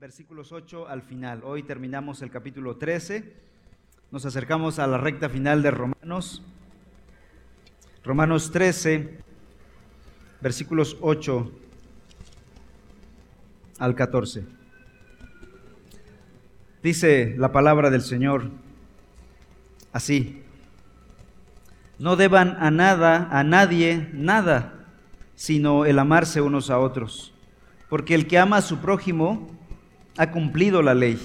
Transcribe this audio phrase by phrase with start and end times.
[0.00, 1.42] versículos 8 al final.
[1.44, 3.32] Hoy terminamos el capítulo 13.
[4.10, 6.42] Nos acercamos a la recta final de Romanos.
[8.02, 9.18] Romanos 13,
[10.40, 11.52] versículos 8
[13.78, 14.44] al 14.
[16.82, 18.50] Dice la palabra del Señor
[19.92, 20.42] así.
[22.00, 24.86] No deban a nada, a nadie, nada,
[25.36, 27.32] sino el amarse unos a otros.
[27.88, 29.54] Porque el que ama a su prójimo
[30.16, 31.18] ha cumplido la ley.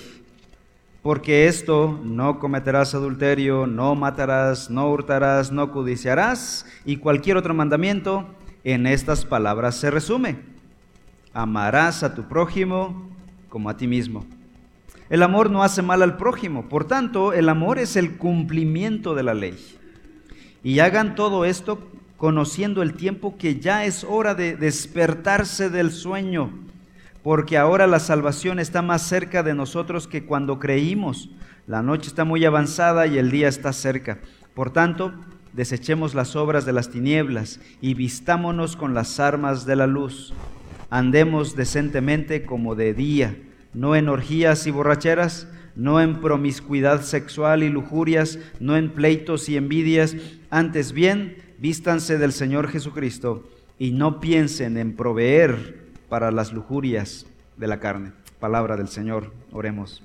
[1.01, 8.27] Porque esto, no cometerás adulterio, no matarás, no hurtarás, no codiciarás, y cualquier otro mandamiento,
[8.63, 10.39] en estas palabras se resume.
[11.33, 13.09] Amarás a tu prójimo
[13.47, 14.25] como a ti mismo.
[15.09, 19.23] El amor no hace mal al prójimo, por tanto, el amor es el cumplimiento de
[19.23, 19.57] la ley.
[20.63, 21.79] Y hagan todo esto
[22.17, 26.51] conociendo el tiempo que ya es hora de despertarse del sueño
[27.23, 31.29] porque ahora la salvación está más cerca de nosotros que cuando creímos.
[31.67, 34.19] La noche está muy avanzada y el día está cerca.
[34.53, 35.13] Por tanto,
[35.53, 40.33] desechemos las obras de las tinieblas y vistámonos con las armas de la luz.
[40.89, 43.37] Andemos decentemente como de día,
[43.73, 49.57] no en orgías y borracheras, no en promiscuidad sexual y lujurias, no en pleitos y
[49.57, 50.15] envidias,
[50.49, 55.78] antes bien, vístanse del Señor Jesucristo y no piensen en proveer
[56.09, 58.11] para las lujurias de la carne.
[58.39, 60.01] Palabra del Señor, oremos.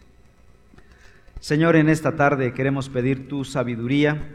[1.41, 4.29] Señor, en esta tarde queremos pedir tu sabiduría,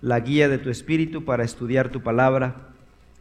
[0.00, 2.68] la guía de tu Espíritu para estudiar tu palabra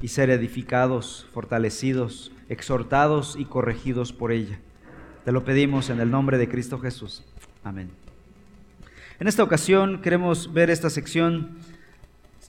[0.02, 4.60] y ser edificados, fortalecidos, exhortados y corregidos por ella.
[5.26, 7.24] Te lo pedimos en el nombre de Cristo Jesús.
[7.64, 7.92] Amén.
[9.20, 11.58] En esta ocasión queremos ver esta sección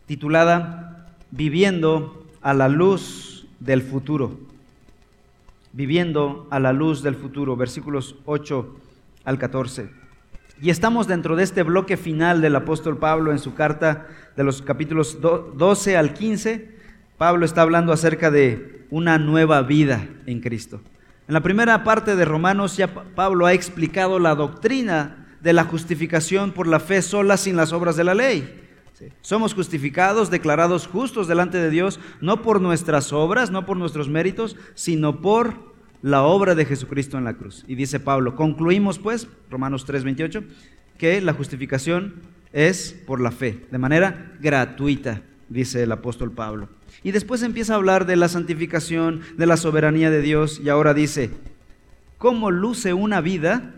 [0.07, 0.89] titulada
[1.31, 4.52] Viviendo a la luz del futuro
[5.73, 8.77] viviendo a la luz del futuro, versículos 8
[9.25, 9.91] al 14.
[10.61, 14.07] Y estamos dentro de este bloque final del apóstol Pablo en su carta
[14.37, 16.77] de los capítulos 12 al 15.
[17.19, 20.81] Pablo está hablando acerca de una nueva vida en Cristo.
[21.27, 26.53] En la primera parte de Romanos ya Pablo ha explicado la doctrina de la justificación
[26.53, 28.61] por la fe sola sin las obras de la ley.
[29.21, 34.57] Somos justificados, declarados justos delante de Dios, no por nuestras obras, no por nuestros méritos,
[34.75, 35.72] sino por
[36.03, 37.65] la obra de Jesucristo en la cruz.
[37.69, 40.45] Y dice Pablo, concluimos pues, Romanos 3:28,
[40.99, 42.15] que la justificación
[42.53, 46.69] es por la fe, de manera gratuita, dice el apóstol Pablo.
[47.03, 50.93] Y después empieza a hablar de la santificación, de la soberanía de Dios, y ahora
[50.93, 51.31] dice,
[52.19, 53.75] ¿cómo luce una vida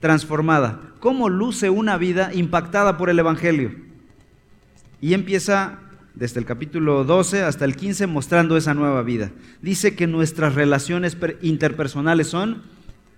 [0.00, 0.80] transformada?
[1.00, 3.72] ¿Cómo luce una vida impactada por el Evangelio?
[5.00, 5.80] Y empieza
[6.14, 9.30] desde el capítulo 12 hasta el 15 mostrando esa nueva vida.
[9.62, 12.62] Dice que nuestras relaciones interpersonales son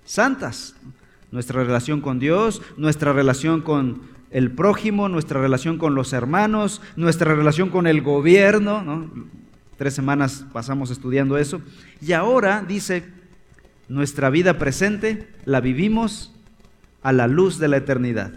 [0.05, 0.75] santas.
[1.31, 7.35] Nuestra relación con Dios, nuestra relación con el prójimo, nuestra relación con los hermanos, nuestra
[7.35, 9.11] relación con el gobierno.
[9.77, 11.61] Tres semanas pasamos estudiando eso.
[12.01, 13.05] Y ahora dice,
[13.89, 16.33] nuestra vida presente la vivimos
[17.03, 18.33] a la luz de la eternidad.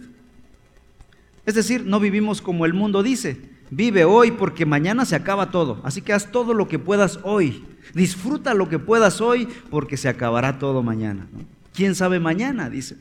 [1.45, 3.39] Es decir, no vivimos como el mundo dice.
[3.71, 5.79] Vive hoy porque mañana se acaba todo.
[5.83, 7.63] Así que haz todo lo que puedas hoy.
[7.93, 11.27] Disfruta lo que puedas hoy porque se acabará todo mañana.
[11.73, 12.69] ¿Quién sabe mañana?
[12.69, 12.97] Dice.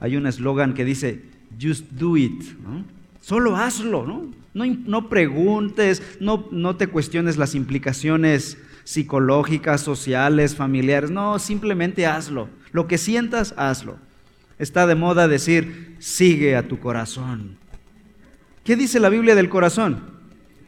[0.00, 1.22] Hay un eslogan que dice,
[1.60, 2.42] just do it.
[3.20, 4.06] Solo hazlo.
[4.06, 4.30] ¿no?
[4.54, 11.10] No, preguntes, no, no te cuestiones las implicaciones psicológicas, sociales, familiares.
[11.10, 12.48] No, simplemente hazlo.
[12.72, 13.98] Lo que sientas, hazlo.
[14.58, 17.59] Está de moda decir, sigue a tu corazón.
[18.70, 19.98] ¿Qué dice la Biblia del corazón?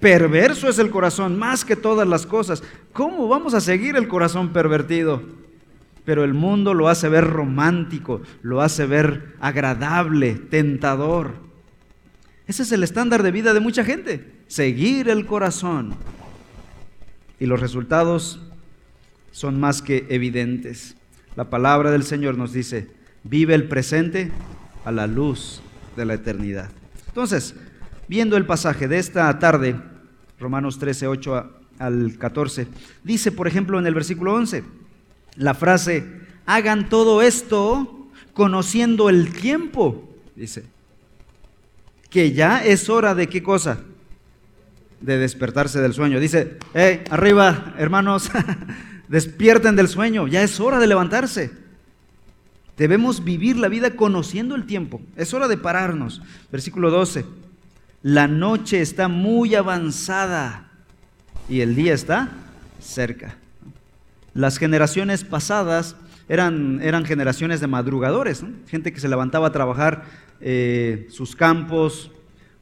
[0.01, 2.65] Perverso es el corazón más que todas las cosas.
[2.93, 5.23] ¿Cómo vamos a seguir el corazón pervertido?
[6.05, 11.35] Pero el mundo lo hace ver romántico, lo hace ver agradable, tentador.
[12.49, 15.95] Ese es el estándar de vida de mucha gente, seguir el corazón.
[17.39, 18.41] Y los resultados
[19.31, 20.97] son más que evidentes.
[21.37, 22.89] La palabra del Señor nos dice,
[23.23, 24.33] vive el presente
[24.85, 25.63] a la luz
[25.95, 26.73] de la eternidad.
[27.07, 27.55] Entonces,
[28.13, 29.75] viendo el pasaje de esta tarde,
[30.39, 32.69] Romanos 13, 8 al 14,
[33.03, 34.65] dice, por ejemplo, en el versículo 11,
[35.37, 36.05] la frase,
[36.45, 40.65] hagan todo esto conociendo el tiempo, dice,
[42.11, 43.81] que ya es hora de qué cosa?
[45.01, 46.21] De despertarse del sueño.
[46.21, 48.31] Dice, hey, arriba, hermanos,
[49.09, 51.51] despierten del sueño, ya es hora de levantarse.
[52.77, 55.01] Debemos vivir la vida conociendo el tiempo.
[55.17, 56.21] Es hora de pararnos.
[56.51, 57.41] Versículo 12
[58.03, 60.69] la noche está muy avanzada
[61.49, 62.31] y el día está
[62.81, 63.37] cerca.
[64.35, 65.97] Las generaciones pasadas
[66.29, 70.05] eran, eran generaciones de madrugadores, gente que se levantaba a trabajar
[70.41, 72.11] eh, sus campos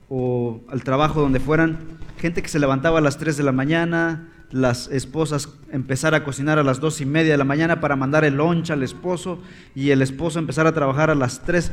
[0.08, 1.78] o al trabajo donde fueran,
[2.18, 6.58] gente que se levantaba a las 3 de la mañana, las esposas empezar a cocinar
[6.58, 9.40] a las dos y media de la mañana para mandar el lunch al esposo
[9.74, 11.70] y el esposo empezar a trabajar a las 3.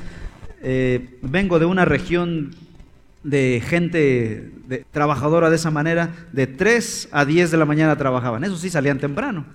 [0.61, 2.51] Eh, vengo de una región
[3.27, 8.43] de gente de, trabajadora de esa manera, de 3 a 10 de la mañana trabajaban.
[8.45, 9.45] Eso sí, salían temprano.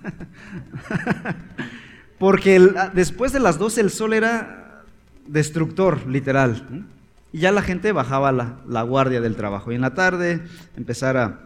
[2.19, 2.59] Porque
[2.93, 4.83] después de las 12 el sol era
[5.25, 6.85] destructor, literal.
[7.31, 9.71] Y ya la gente bajaba la, la guardia del trabajo.
[9.71, 10.43] Y en la tarde
[10.77, 11.39] empezar a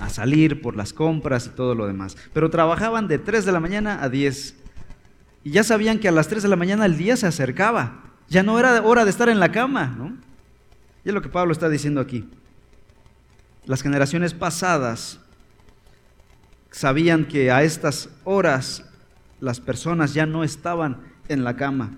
[0.00, 2.18] a salir por las compras y todo lo demás.
[2.34, 4.54] Pero trabajaban de 3 de la mañana a 10.
[5.42, 8.02] Y ya sabían que a las 3 de la mañana el día se acercaba.
[8.28, 10.26] Ya no era hora de estar en la cama, ¿no?
[11.06, 12.28] Y es lo que Pablo está diciendo aquí.
[13.64, 15.20] Las generaciones pasadas
[16.72, 18.84] sabían que a estas horas
[19.38, 20.96] las personas ya no estaban
[21.28, 21.96] en la cama.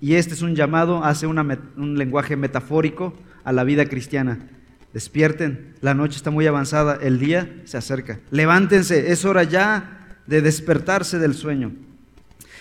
[0.00, 3.12] Y este es un llamado, hace un lenguaje metafórico
[3.44, 4.38] a la vida cristiana.
[4.94, 8.20] Despierten, la noche está muy avanzada, el día se acerca.
[8.30, 11.72] Levántense, es hora ya de despertarse del sueño.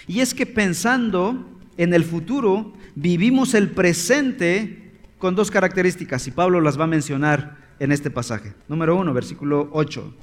[0.08, 4.85] Y es que pensando en el futuro, vivimos el presente
[5.18, 8.54] con dos características, y Pablo las va a mencionar en este pasaje.
[8.68, 10.14] Número uno, versículo 8,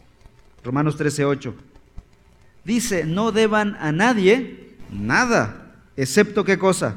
[0.65, 1.55] Romanos 13, 8.
[2.65, 6.97] Dice, no deban a nadie nada, excepto qué cosa?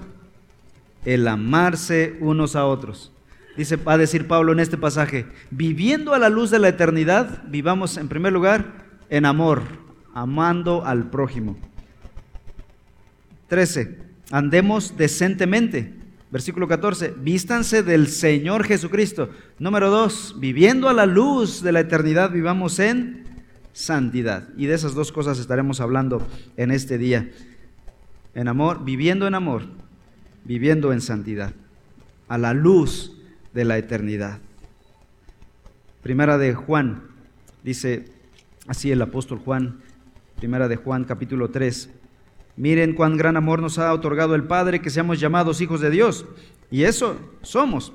[1.04, 3.12] El amarse unos a otros.
[3.58, 7.44] Dice, va a decir Pablo en este pasaje, viviendo a la luz de la eternidad,
[7.48, 9.64] vivamos en primer lugar en amor,
[10.14, 11.58] amando al prójimo.
[13.48, 14.00] 13.
[14.32, 15.94] Andemos decentemente.
[16.36, 17.14] Versículo 14.
[17.18, 19.30] Vístanse del Señor Jesucristo.
[19.58, 20.36] Número 2.
[20.38, 23.24] Viviendo a la luz de la eternidad, vivamos en
[23.72, 24.50] santidad.
[24.58, 26.28] Y de esas dos cosas estaremos hablando
[26.58, 27.32] en este día.
[28.34, 29.62] En amor, viviendo en amor,
[30.44, 31.54] viviendo en santidad.
[32.28, 33.18] A la luz
[33.54, 34.40] de la eternidad.
[36.04, 37.04] Primera de Juan,
[37.64, 38.12] dice
[38.68, 39.80] así el apóstol Juan,
[40.36, 41.92] primera de Juan capítulo 3.
[42.58, 46.26] Miren cuán gran amor nos ha otorgado el Padre que seamos llamados hijos de Dios.
[46.72, 47.92] Y eso somos.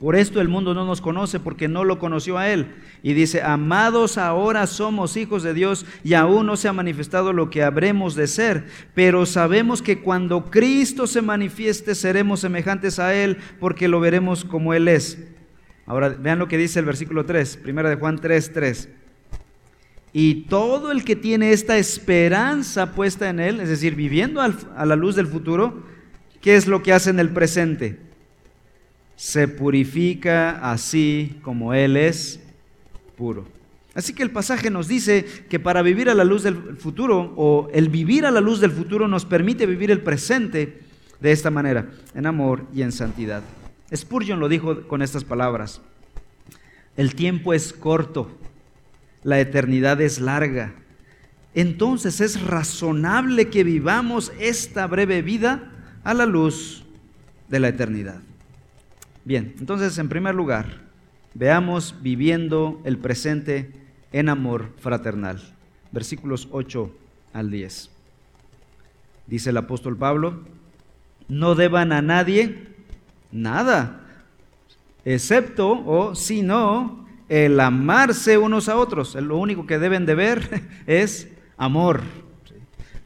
[0.00, 2.74] Por esto el mundo no nos conoce porque no lo conoció a Él.
[3.02, 7.50] Y dice, amados, ahora somos hijos de Dios y aún no se ha manifestado lo
[7.50, 8.64] que habremos de ser.
[8.94, 14.72] Pero sabemos que cuando Cristo se manifieste seremos semejantes a Él porque lo veremos como
[14.72, 15.18] Él es.
[15.84, 18.88] Ahora vean lo que dice el versículo 3, primera de Juan 3, 3.
[20.12, 24.96] Y todo el que tiene esta esperanza puesta en Él, es decir, viviendo a la
[24.96, 25.84] luz del futuro,
[26.40, 28.10] ¿qué es lo que hace en el presente?
[29.20, 32.40] se purifica así como Él es
[33.18, 33.44] puro.
[33.94, 37.68] Así que el pasaje nos dice que para vivir a la luz del futuro, o
[37.74, 40.80] el vivir a la luz del futuro nos permite vivir el presente
[41.20, 43.42] de esta manera, en amor y en santidad.
[43.94, 45.82] Spurgeon lo dijo con estas palabras.
[46.96, 48.38] El tiempo es corto,
[49.22, 50.74] la eternidad es larga.
[51.54, 55.72] Entonces es razonable que vivamos esta breve vida
[56.04, 56.84] a la luz
[57.48, 58.20] de la eternidad.
[59.24, 60.80] Bien, entonces en primer lugar,
[61.34, 63.72] veamos viviendo el presente
[64.12, 65.40] en amor fraternal.
[65.92, 66.90] Versículos 8
[67.32, 67.90] al 10.
[69.26, 70.40] Dice el apóstol Pablo,
[71.28, 72.66] no deban a nadie
[73.30, 74.00] nada,
[75.04, 79.14] excepto o si no, el amarse unos a otros.
[79.14, 82.02] Lo único que deben de ver es amor.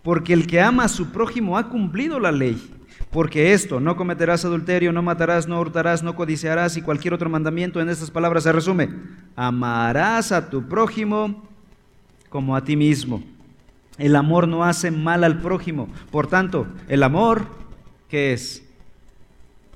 [0.03, 2.71] Porque el que ama a su prójimo ha cumplido la ley.
[3.11, 7.81] Porque esto, no cometerás adulterio, no matarás, no hurtarás, no codiciarás y cualquier otro mandamiento
[7.81, 8.89] en estas palabras se resume.
[9.37, 11.47] Amarás a tu prójimo
[12.31, 13.23] como a ti mismo.
[13.99, 15.89] El amor no hace mal al prójimo.
[16.11, 17.47] Por tanto, el amor,
[18.09, 18.64] ¿qué es?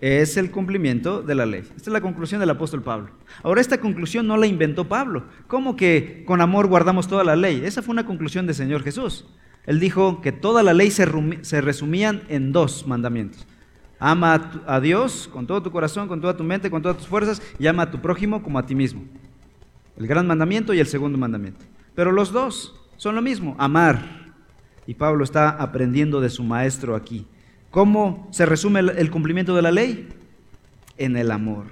[0.00, 1.60] Es el cumplimiento de la ley.
[1.60, 3.10] Esta es la conclusión del apóstol Pablo.
[3.42, 5.24] Ahora, esta conclusión no la inventó Pablo.
[5.48, 7.62] ¿Cómo que con amor guardamos toda la ley?
[7.64, 9.26] Esa fue una conclusión del Señor Jesús.
[9.66, 13.46] Él dijo que toda la ley se, resumían en dos mandamientos.
[13.98, 17.42] Ama a Dios con todo tu corazón, con toda tu mente, con todas tus fuerzas
[17.58, 19.02] y ama a tu prójimo como a ti mismo.
[19.98, 21.64] El gran mandamiento y el segundo mandamiento.
[21.96, 24.32] Pero los dos son lo mismo, amar.
[24.86, 27.26] Y Pablo está aprendiendo de su maestro aquí.
[27.70, 30.08] ¿Cómo se resume el cumplimiento de la ley?
[30.96, 31.64] En el amor.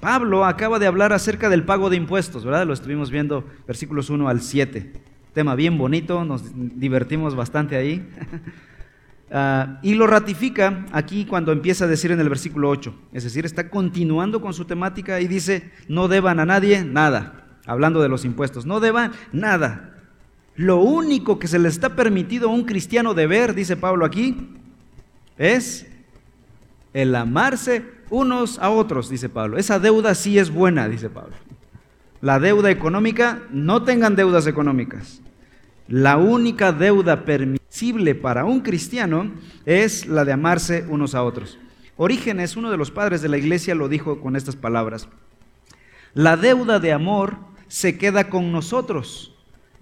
[0.00, 2.66] Pablo acaba de hablar acerca del pago de impuestos, ¿verdad?
[2.66, 8.08] Lo estuvimos viendo versículos 1 al 7 tema bien bonito, nos divertimos bastante ahí.
[9.36, 13.44] Ah, y lo ratifica aquí cuando empieza a decir en el versículo 8, es decir,
[13.44, 18.24] está continuando con su temática y dice, no deban a nadie nada, hablando de los
[18.24, 19.94] impuestos, no deban nada.
[20.54, 24.53] Lo único que se le está permitido a un cristiano de ver, dice Pablo aquí,
[25.38, 25.86] es
[26.92, 29.58] el amarse unos a otros, dice Pablo.
[29.58, 31.34] Esa deuda sí es buena, dice Pablo.
[32.20, 35.20] La deuda económica, no tengan deudas económicas.
[35.88, 39.32] La única deuda permisible para un cristiano
[39.66, 41.58] es la de amarse unos a otros.
[41.96, 45.08] Orígenes, uno de los padres de la iglesia, lo dijo con estas palabras.
[46.14, 47.36] La deuda de amor
[47.68, 49.33] se queda con nosotros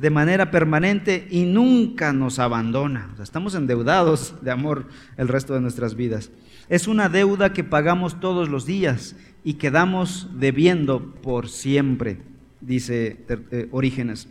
[0.03, 3.15] de manera permanente y nunca nos abandona.
[3.23, 6.33] estamos endeudados de amor el resto de nuestras vidas.
[6.69, 12.19] Es una deuda que pagamos todos los días y quedamos debiendo por siempre,
[12.61, 14.27] dice eh, Orígenes.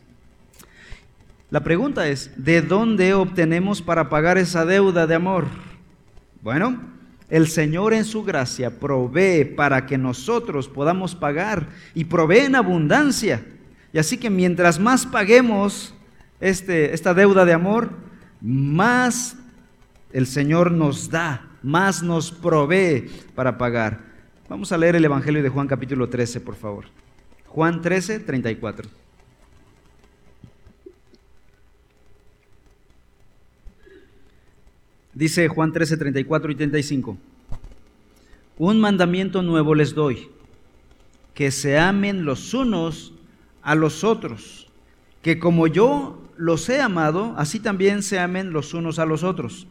[1.49, 5.45] La pregunta es, ¿de dónde obtenemos para pagar esa deuda de amor?
[6.41, 6.81] Bueno,
[7.29, 13.45] el Señor en su gracia provee para que nosotros podamos pagar y provee en abundancia.
[13.93, 15.93] Y así que mientras más paguemos
[16.39, 17.91] este, esta deuda de amor,
[18.39, 19.35] más
[20.13, 23.99] el Señor nos da, más nos provee para pagar.
[24.49, 26.85] Vamos a leer el Evangelio de Juan capítulo 13, por favor.
[27.47, 28.89] Juan 13, 34.
[35.13, 37.17] Dice Juan 13, 34 y 35.
[38.57, 40.29] Un mandamiento nuevo les doy,
[41.33, 43.13] que se amen los unos
[43.61, 44.67] a los otros,
[45.21, 49.67] que como yo los he amado, así también se amen los unos a los otros.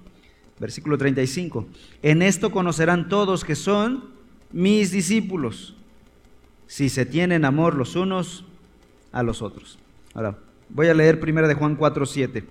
[0.59, 1.67] Versículo 35.
[2.03, 4.05] En esto conocerán todos que son
[4.53, 5.75] mis discípulos,
[6.67, 8.45] si se tienen amor los unos
[9.11, 9.79] a los otros.
[10.15, 12.45] Ahora, voy a leer primero de Juan 4, 7.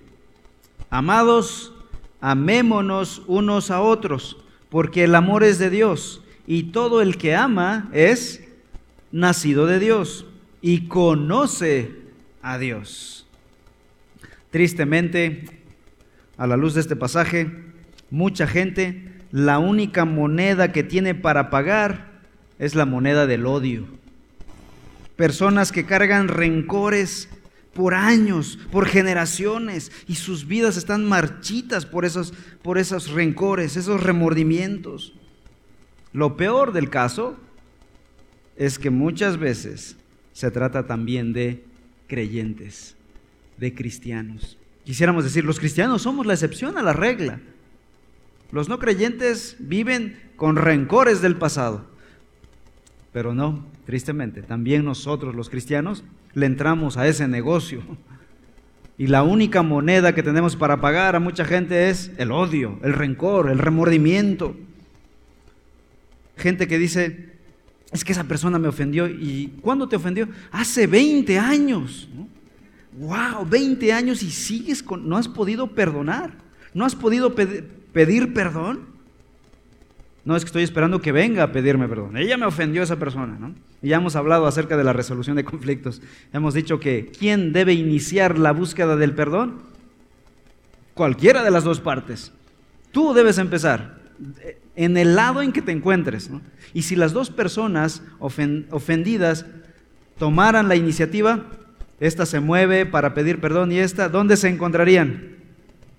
[0.90, 1.72] Amados,
[2.20, 4.36] amémonos unos a otros,
[4.68, 8.44] porque el amor es de Dios, y todo el que ama es
[9.12, 10.26] nacido de Dios
[10.62, 11.92] y conoce
[12.42, 13.26] a Dios.
[14.50, 15.44] Tristemente,
[16.36, 17.50] a la luz de este pasaje,
[18.10, 22.22] mucha gente, la única moneda que tiene para pagar
[22.58, 23.86] es la moneda del odio.
[25.16, 27.28] Personas que cargan rencores
[27.74, 34.02] por años, por generaciones, y sus vidas están marchitas por esos, por esos rencores, esos
[34.02, 35.12] remordimientos.
[36.12, 37.38] Lo peor del caso
[38.56, 39.96] es que muchas veces
[40.40, 41.62] se trata también de
[42.06, 42.96] creyentes,
[43.58, 44.56] de cristianos.
[44.84, 47.40] Quisiéramos decir, los cristianos somos la excepción a la regla.
[48.50, 51.84] Los no creyentes viven con rencores del pasado.
[53.12, 57.82] Pero no, tristemente, también nosotros los cristianos le entramos a ese negocio.
[58.96, 62.94] Y la única moneda que tenemos para pagar a mucha gente es el odio, el
[62.94, 64.56] rencor, el remordimiento.
[66.38, 67.29] Gente que dice,
[67.92, 69.08] es que esa persona me ofendió.
[69.08, 70.28] ¿Y cuándo te ofendió?
[70.52, 72.08] Hace 20 años.
[72.92, 73.46] ¡Wow!
[73.48, 75.08] 20 años y sigues con...
[75.08, 76.32] No has podido perdonar.
[76.72, 78.90] No has podido pedir perdón.
[80.24, 82.16] No es que estoy esperando que venga a pedirme perdón.
[82.16, 83.36] Ella me ofendió a esa persona.
[83.40, 83.54] ¿no?
[83.82, 86.00] Y ya hemos hablado acerca de la resolución de conflictos.
[86.32, 89.62] Hemos dicho que ¿quién debe iniciar la búsqueda del perdón?
[90.94, 92.32] Cualquiera de las dos partes.
[92.92, 93.98] Tú debes empezar
[94.80, 96.30] en el lado en que te encuentres.
[96.72, 99.44] Y si las dos personas ofendidas
[100.18, 101.44] tomaran la iniciativa,
[102.00, 105.36] esta se mueve para pedir perdón y esta, ¿dónde se encontrarían?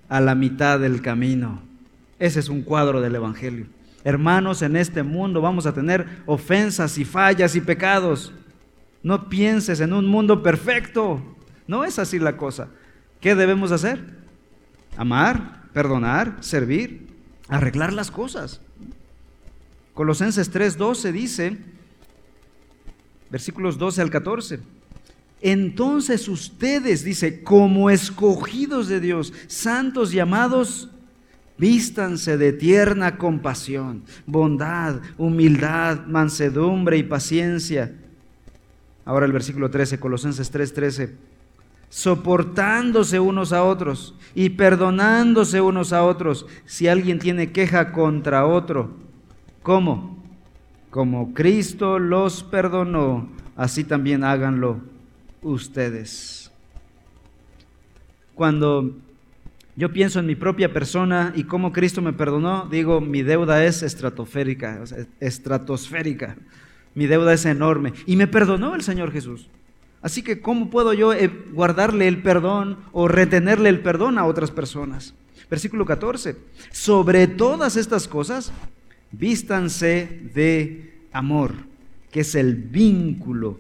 [0.10, 1.62] A la mitad del camino.
[2.18, 3.68] Ese es un cuadro del Evangelio.
[4.04, 8.34] Hermanos, en este mundo vamos a tener ofensas y fallas y pecados.
[9.04, 11.22] No pienses en un mundo perfecto.
[11.68, 12.70] No es así la cosa.
[13.20, 14.04] ¿Qué debemos hacer?
[14.98, 17.08] Amar, perdonar, servir,
[17.48, 18.60] arreglar las cosas.
[20.01, 21.58] Colosenses 3:12 dice,
[23.29, 24.60] versículos 12 al 14.
[25.41, 30.89] Entonces ustedes, dice, como escogidos de Dios, santos llamados,
[31.55, 37.96] vístanse de tierna compasión, bondad, humildad, mansedumbre y paciencia.
[39.05, 41.12] Ahora el versículo 13, Colosenses 3:13
[41.89, 49.11] soportándose unos a otros y perdonándose unos a otros si alguien tiene queja contra otro.
[49.63, 50.18] ¿Cómo?
[50.89, 54.82] Como Cristo los perdonó, así también háganlo
[55.41, 56.51] ustedes.
[58.36, 58.96] Cuando
[59.75, 63.84] yo pienso en mi propia persona y cómo Cristo me perdonó, digo, mi deuda es
[63.84, 64.84] estratosférica,
[65.20, 66.36] estratosférica.
[66.94, 67.94] Mi deuda es enorme.
[68.06, 69.48] Y me perdonó el Señor Jesús.
[70.01, 74.51] Así que, ¿cómo puedo yo eh, guardarle el perdón o retenerle el perdón a otras
[74.51, 75.13] personas?
[75.50, 76.36] Versículo 14.
[76.72, 78.51] Sobre todas estas cosas,
[79.12, 81.53] vístanse de amor,
[82.12, 83.60] que es el vínculo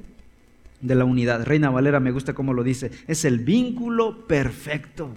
[0.81, 1.45] de la unidad.
[1.45, 5.09] Reina Valera me gusta cómo lo dice, es el vínculo perfecto.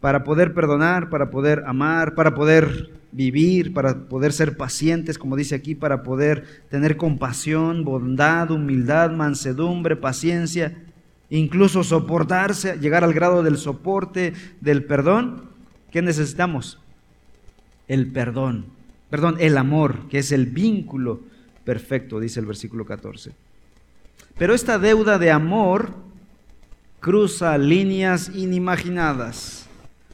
[0.00, 5.54] Para poder perdonar, para poder amar, para poder vivir, para poder ser pacientes, como dice
[5.54, 10.76] aquí, para poder tener compasión, bondad, humildad, mansedumbre, paciencia,
[11.30, 15.44] incluso soportarse, llegar al grado del soporte, del perdón.
[15.92, 16.81] ¿Qué necesitamos?
[17.88, 18.66] El perdón,
[19.10, 21.20] perdón, el amor, que es el vínculo
[21.64, 23.32] perfecto, dice el versículo 14.
[24.38, 25.94] Pero esta deuda de amor
[27.00, 29.66] cruza líneas inimaginadas.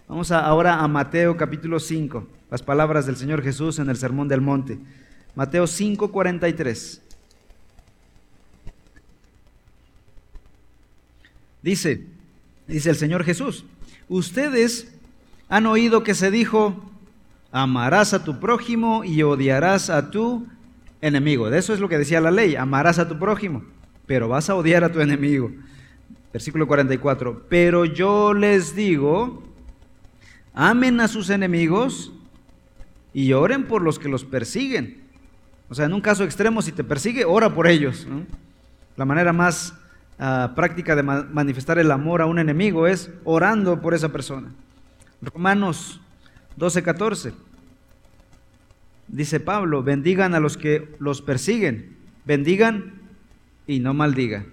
[0.08, 4.40] Vamos ahora a Mateo capítulo 5, las palabras del Señor Jesús en el Sermón del
[4.40, 4.78] Monte.
[5.34, 7.02] Mateo 5, 43.
[11.62, 12.06] Dice,
[12.66, 13.64] dice el Señor Jesús,
[14.08, 14.92] ustedes
[15.48, 16.90] han oído que se dijo,
[17.52, 20.46] amarás a tu prójimo y odiarás a tu
[21.00, 21.50] enemigo.
[21.50, 23.64] De eso es lo que decía la ley, amarás a tu prójimo,
[24.06, 25.50] pero vas a odiar a tu enemigo.
[26.32, 29.42] Versículo 44, pero yo les digo,
[30.54, 32.12] amen a sus enemigos
[33.14, 35.02] y oren por los que los persiguen.
[35.70, 38.06] O sea, en un caso extremo, si te persigue, ora por ellos.
[38.96, 39.74] La manera más
[40.18, 44.48] ah, práctica de manifestar el amor a un enemigo es orando por esa persona.
[45.20, 46.00] Romanos
[46.58, 47.32] 12, 14.
[49.06, 52.94] Dice Pablo, bendigan a los que los persiguen, bendigan
[53.66, 54.46] y no maldigan.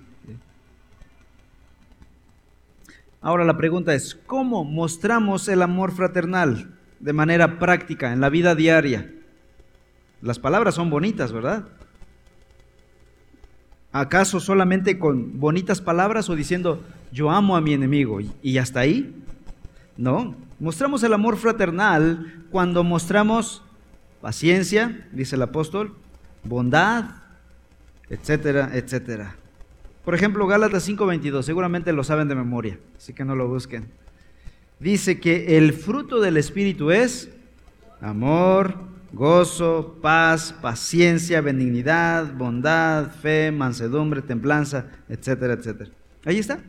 [3.22, 8.54] Ahora la pregunta es, ¿cómo mostramos el amor fraternal de manera práctica en la vida
[8.54, 9.12] diaria?
[10.22, 11.68] Las palabras son bonitas, ¿verdad?
[13.92, 19.24] ¿Acaso solamente con bonitas palabras o diciendo yo amo a mi enemigo y hasta ahí?
[19.98, 23.64] No, mostramos el amor fraternal cuando mostramos
[24.22, 25.96] paciencia, dice el apóstol,
[26.44, 27.06] bondad,
[28.10, 29.36] etcétera, etcétera.
[30.04, 33.86] Por ejemplo, Gálatas 5:22, seguramente lo saben de memoria, así que no lo busquen.
[34.80, 37.30] Dice que el fruto del Espíritu es
[38.02, 38.76] amor,
[39.14, 45.90] gozo, paz, paciencia, benignidad, bondad, fe, mansedumbre, templanza, etcétera, etcétera.
[46.26, 46.60] Ahí está.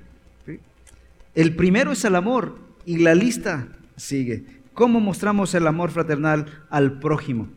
[1.35, 4.45] El primero es el amor y la lista sigue.
[4.75, 7.49] ¿Cómo mostramos el amor fraternal al prójimo?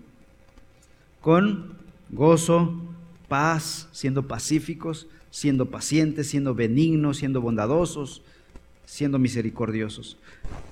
[1.21, 1.73] Con
[2.09, 2.81] gozo,
[3.27, 8.23] paz, siendo pacíficos, siendo pacientes, siendo benignos, siendo bondadosos,
[8.85, 10.17] siendo misericordiosos.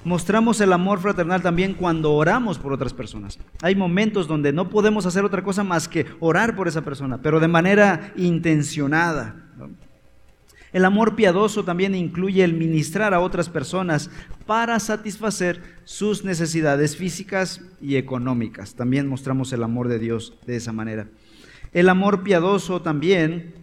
[0.03, 3.37] Mostramos el amor fraternal también cuando oramos por otras personas.
[3.61, 7.39] Hay momentos donde no podemos hacer otra cosa más que orar por esa persona, pero
[7.39, 9.46] de manera intencionada.
[10.73, 14.09] El amor piadoso también incluye el ministrar a otras personas
[14.45, 18.75] para satisfacer sus necesidades físicas y económicas.
[18.75, 21.07] También mostramos el amor de Dios de esa manera.
[21.71, 23.53] El amor piadoso también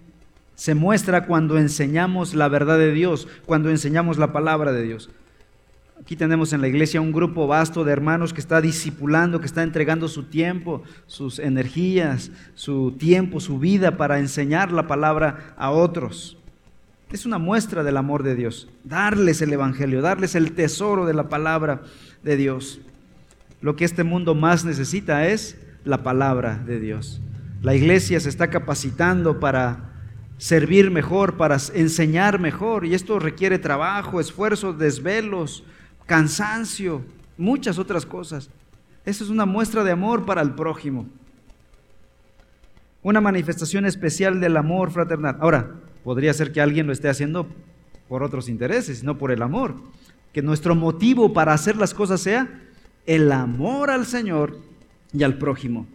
[0.54, 5.10] se muestra cuando enseñamos la verdad de Dios, cuando enseñamos la palabra de Dios.
[6.00, 9.62] Aquí tenemos en la iglesia un grupo vasto de hermanos que está discipulando, que está
[9.62, 16.36] entregando su tiempo, sus energías, su tiempo, su vida para enseñar la palabra a otros.
[17.14, 18.66] Es una muestra del amor de Dios.
[18.82, 21.82] Darles el Evangelio, darles el tesoro de la palabra
[22.24, 22.80] de Dios.
[23.60, 27.20] Lo que este mundo más necesita es la palabra de Dios.
[27.62, 29.92] La iglesia se está capacitando para
[30.38, 35.62] servir mejor, para enseñar mejor, y esto requiere trabajo, esfuerzo, desvelos,
[36.06, 37.04] cansancio,
[37.38, 38.50] muchas otras cosas.
[39.04, 41.06] Eso es una muestra de amor para el prójimo.
[43.04, 45.36] Una manifestación especial del amor fraternal.
[45.38, 47.48] Ahora, Podría ser que alguien lo esté haciendo
[48.08, 49.74] por otros intereses, no por el amor.
[50.32, 52.60] Que nuestro motivo para hacer las cosas sea
[53.06, 54.58] el amor al Señor
[55.12, 55.86] y al prójimo.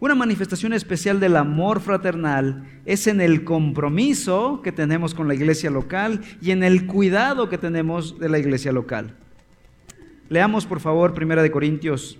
[0.00, 5.68] Una manifestación especial del amor fraternal es en el compromiso que tenemos con la iglesia
[5.68, 9.14] local y en el cuidado que tenemos de la iglesia local.
[10.30, 12.18] Leamos por favor 1 Corintios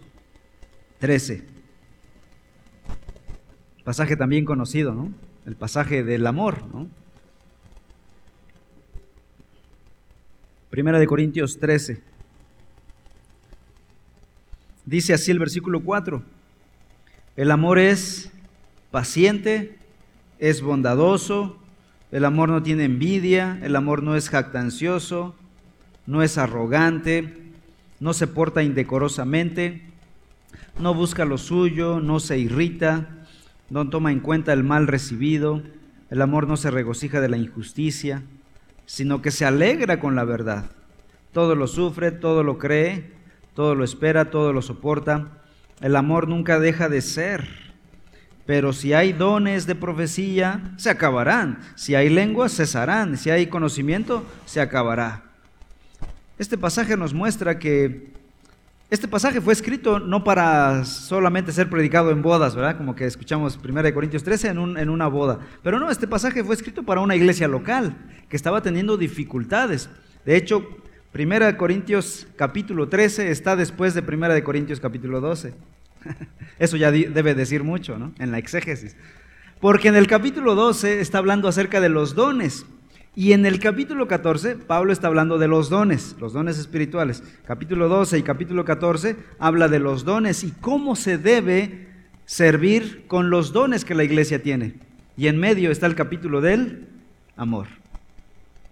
[0.98, 1.42] 13.
[3.82, 5.10] Pasaje también conocido, ¿no?
[5.46, 6.88] El pasaje del amor, ¿no?
[10.70, 12.00] Primera de Corintios 13.
[14.86, 16.22] Dice así el versículo 4.
[17.36, 18.30] El amor es
[18.90, 19.78] paciente,
[20.38, 21.58] es bondadoso,
[22.12, 25.34] el amor no tiene envidia, el amor no es jactancioso,
[26.06, 27.52] no es arrogante,
[27.98, 29.82] no se porta indecorosamente,
[30.78, 33.19] no busca lo suyo, no se irrita
[33.70, 35.62] no toma en cuenta el mal recibido,
[36.10, 38.22] el amor no se regocija de la injusticia,
[38.84, 40.72] sino que se alegra con la verdad.
[41.32, 43.12] Todo lo sufre, todo lo cree,
[43.54, 45.28] todo lo espera, todo lo soporta.
[45.80, 47.70] El amor nunca deja de ser,
[48.46, 51.60] Pero si hay dones de profecía, se acabarán.
[51.76, 53.16] Si hay lenguas, cesarán.
[53.16, 55.22] Si hay conocimiento, se acabará.
[56.36, 58.12] Este pasaje nos muestra que
[58.90, 62.76] este pasaje fue escrito no para solamente ser predicado en bodas, ¿verdad?
[62.76, 64.58] Como que escuchamos 1 Corintios 13 en,
[64.90, 65.38] una boda.
[65.62, 67.96] Pero no, este pasaje fue escrito para una iglesia local
[68.28, 69.88] que estaba teniendo dificultades.
[70.24, 70.66] De hecho,
[71.14, 75.54] 1 Corintios capítulo 13 está después de 1 Corintios capítulo 12.
[76.58, 78.12] Eso ya debe decir mucho, ¿no?
[78.18, 78.96] En la exégesis.
[79.60, 82.66] Porque en el capítulo 12 está hablando acerca de los dones.
[83.16, 87.24] Y en el capítulo 14, Pablo está hablando de los dones, los dones espirituales.
[87.44, 91.88] Capítulo 12 y capítulo 14 habla de los dones y cómo se debe
[92.24, 94.74] servir con los dones que la iglesia tiene.
[95.16, 96.86] Y en medio está el capítulo del
[97.36, 97.66] amor.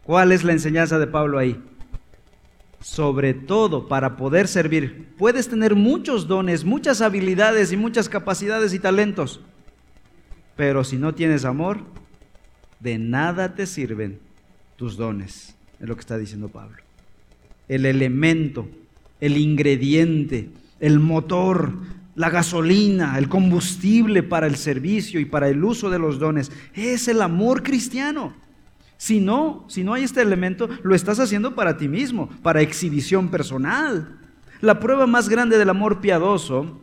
[0.05, 1.61] ¿Cuál es la enseñanza de Pablo ahí?
[2.81, 5.09] sobre todo para poder servir.
[5.19, 9.41] Puedes tener muchos dones, muchas habilidades y muchas capacidades y talentos,
[10.55, 11.81] pero si no tienes amor,
[12.79, 14.28] de nada te sirven
[14.79, 16.77] tus dones, es lo que está diciendo Pablo.
[17.67, 18.69] El elemento,
[19.21, 21.73] el ingrediente, el motor,
[22.15, 27.09] la gasolina, el combustible para el servicio y para el uso de los dones, es
[27.09, 28.35] el amor cristiano.
[28.97, 33.31] Si no, si no hay este elemento, lo estás haciendo para ti mismo, para exhibición
[33.31, 34.17] personal.
[34.61, 36.81] La prueba más grande del amor piadoso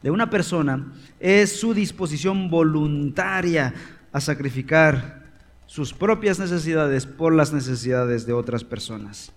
[0.00, 3.74] de una persona es su disposición voluntaria
[4.12, 5.25] a sacrificar
[5.66, 9.32] sus propias necesidades por las necesidades de otras personas.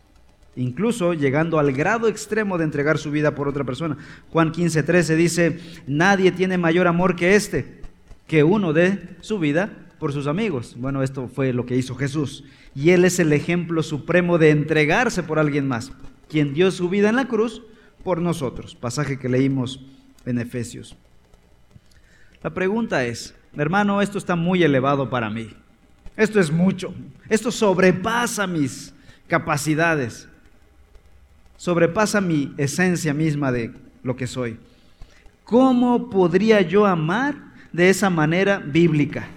[0.55, 3.97] Incluso llegando al grado extremo de entregar su vida por otra persona.
[4.31, 7.81] Juan 15, 13 dice, nadie tiene mayor amor que este,
[8.27, 10.75] que uno dé su vida por sus amigos.
[10.77, 12.43] Bueno, esto fue lo que hizo Jesús.
[12.75, 15.91] Y Él es el ejemplo supremo de entregarse por alguien más,
[16.27, 17.61] quien dio su vida en la cruz
[18.03, 18.75] por nosotros.
[18.75, 19.85] Pasaje que leímos
[20.25, 20.95] en Efesios.
[22.41, 25.49] La pregunta es, hermano, esto está muy elevado para mí.
[26.19, 26.93] Esto es mucho.
[27.29, 28.93] Esto sobrepasa mis
[29.25, 30.27] capacidades.
[31.55, 33.71] Sobrepasa mi esencia misma de
[34.03, 34.57] lo que soy.
[35.45, 37.35] ¿Cómo podría yo amar
[37.71, 39.29] de esa manera bíblica?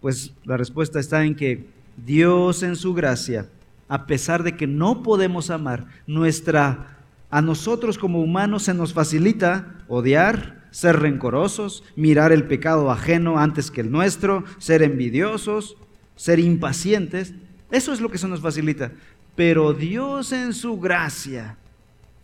[0.00, 3.48] Pues la respuesta está en que Dios en su gracia,
[3.88, 6.96] a pesar de que no podemos amar, nuestra
[7.28, 13.70] a nosotros como humanos se nos facilita odiar, ser rencorosos, mirar el pecado ajeno antes
[13.70, 15.76] que el nuestro, ser envidiosos,
[16.16, 17.34] ser impacientes.
[17.70, 18.92] Eso es lo que se nos facilita.
[19.36, 21.56] Pero Dios en su gracia,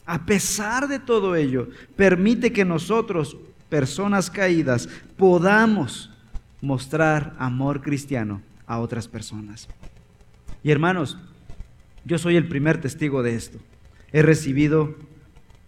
[0.04, 3.36] a pesar de todo ello, permite que nosotros,
[3.68, 6.10] personas caídas, podamos
[6.60, 9.68] mostrar amor cristiano a otras personas.
[10.62, 11.16] Y hermanos,
[12.04, 13.58] yo soy el primer testigo de esto.
[14.12, 14.94] He recibido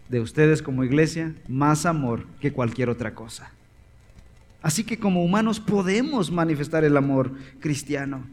[0.08, 3.52] de ustedes como iglesia más amor que cualquier otra cosa.
[4.62, 8.24] Así que como humanos podemos manifestar el amor cristiano.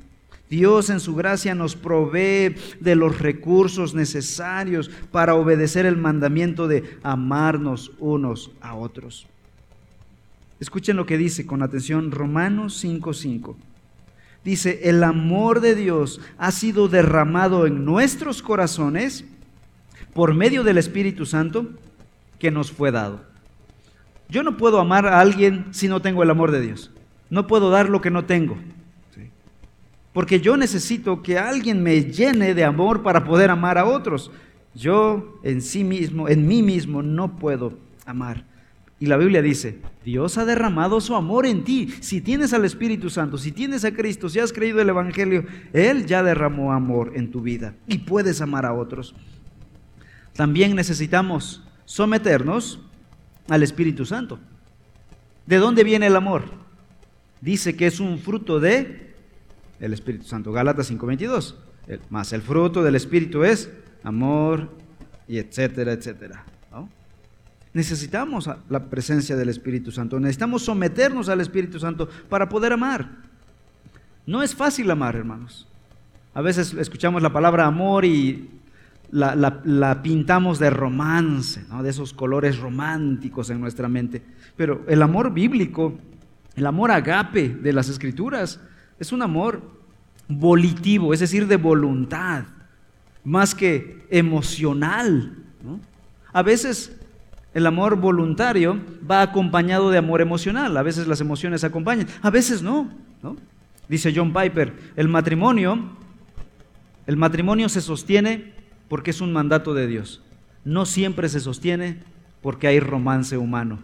[0.49, 6.97] Dios en su gracia nos provee de los recursos necesarios para obedecer el mandamiento de
[7.03, 9.27] amarnos unos a otros.
[10.59, 13.55] Escuchen lo que dice con atención Romanos 5:5.
[14.43, 19.25] Dice, el amor de Dios ha sido derramado en nuestros corazones
[20.15, 21.67] por medio del Espíritu Santo
[22.39, 23.19] que nos fue dado.
[24.29, 26.89] Yo no puedo amar a alguien si no tengo el amor de Dios.
[27.29, 28.57] No puedo dar lo que no tengo.
[30.13, 34.31] Porque yo necesito que alguien me llene de amor para poder amar a otros.
[34.73, 38.45] Yo en sí mismo, en mí mismo, no puedo amar.
[39.01, 41.93] Y la Biblia dice, Dios ha derramado su amor en ti.
[41.99, 46.05] Si tienes al Espíritu Santo, si tienes a Cristo, si has creído el Evangelio, Él
[46.05, 49.13] ya derramó amor en tu vida y puedes amar a otros.
[50.35, 52.79] También necesitamos someternos
[53.47, 54.39] al Espíritu Santo.
[55.45, 56.45] ¿De dónde viene el amor?
[57.41, 59.13] Dice que es un fruto de
[59.79, 60.51] el Espíritu Santo.
[60.51, 61.55] Gálatas 5:22.
[62.09, 63.69] Más el fruto del Espíritu es
[64.03, 64.69] amor
[65.27, 66.45] y etcétera, etcétera.
[67.73, 73.09] Necesitamos la presencia del Espíritu Santo, necesitamos someternos al Espíritu Santo para poder amar.
[74.25, 75.67] No es fácil amar, hermanos.
[76.33, 78.49] A veces escuchamos la palabra amor y
[79.11, 84.21] la, pintamos de romance, de esos colores románticos en nuestra mente.
[84.55, 85.93] Pero el amor bíblico,
[86.55, 88.59] el amor agape de las escrituras,
[88.99, 89.61] es un amor
[90.27, 92.45] volitivo, es decir, de voluntad,
[93.23, 95.37] más que emocional.
[96.33, 96.95] A veces
[97.53, 100.75] el amor voluntario va acompañado de amor emocional.
[100.75, 102.89] A veces las emociones acompañan, a veces no.
[103.87, 105.77] Dice John Piper, el matrimonio,
[107.05, 108.54] el matrimonio se sostiene
[108.87, 110.21] porque es un mandato de Dios.
[110.63, 111.99] No siempre se sostiene
[112.41, 113.79] porque hay romance humano.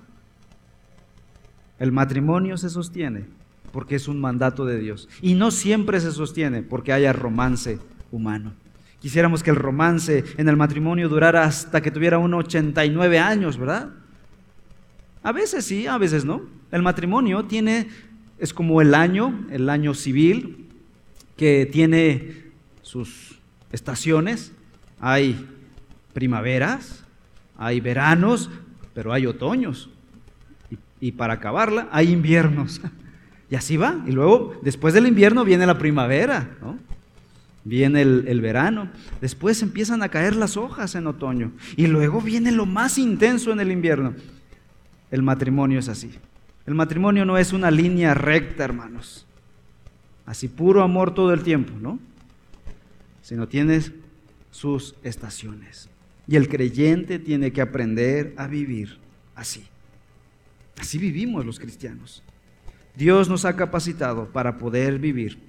[1.79, 3.25] El matrimonio se sostiene
[3.71, 5.09] porque es un mandato de Dios.
[5.21, 7.79] Y no siempre se sostiene porque haya romance
[8.11, 8.53] humano.
[8.99, 13.89] Quisiéramos que el romance en el matrimonio durara hasta que tuviera uno 89 años, ¿verdad?
[15.23, 16.43] A veces sí, a veces no.
[16.71, 17.89] El matrimonio tiene,
[18.37, 20.69] es como el año, el año civil,
[21.35, 22.51] que tiene
[22.83, 23.39] sus
[23.71, 24.53] estaciones.
[25.01, 25.47] Hay
[26.13, 27.03] primaveras,
[27.57, 28.49] hay veranos,
[28.93, 29.89] pero hay otoños.
[31.01, 32.79] Y, para acabarla, hay inviernos.
[33.49, 34.01] Y así va.
[34.07, 36.51] Y luego, después del invierno, viene la primavera.
[37.65, 42.53] Viene el, el, verano, después empiezan a caer las hojas en otoño y luego viene
[42.53, 44.13] lo más intenso en el invierno.
[45.11, 46.11] El matrimonio es así.
[46.65, 49.25] El matrimonio no es una línea recta, hermanos.
[50.25, 51.99] Así puro amor todo el tiempo, ¿no?
[53.21, 53.91] Sino tienes
[54.51, 55.89] sus estaciones.
[56.27, 58.99] Y el creyente tiene que aprender a vivir
[59.35, 59.65] así.
[60.79, 62.23] Así vivimos los cristianos.
[62.95, 65.39] Dios nos ha capacitado para poder vivir.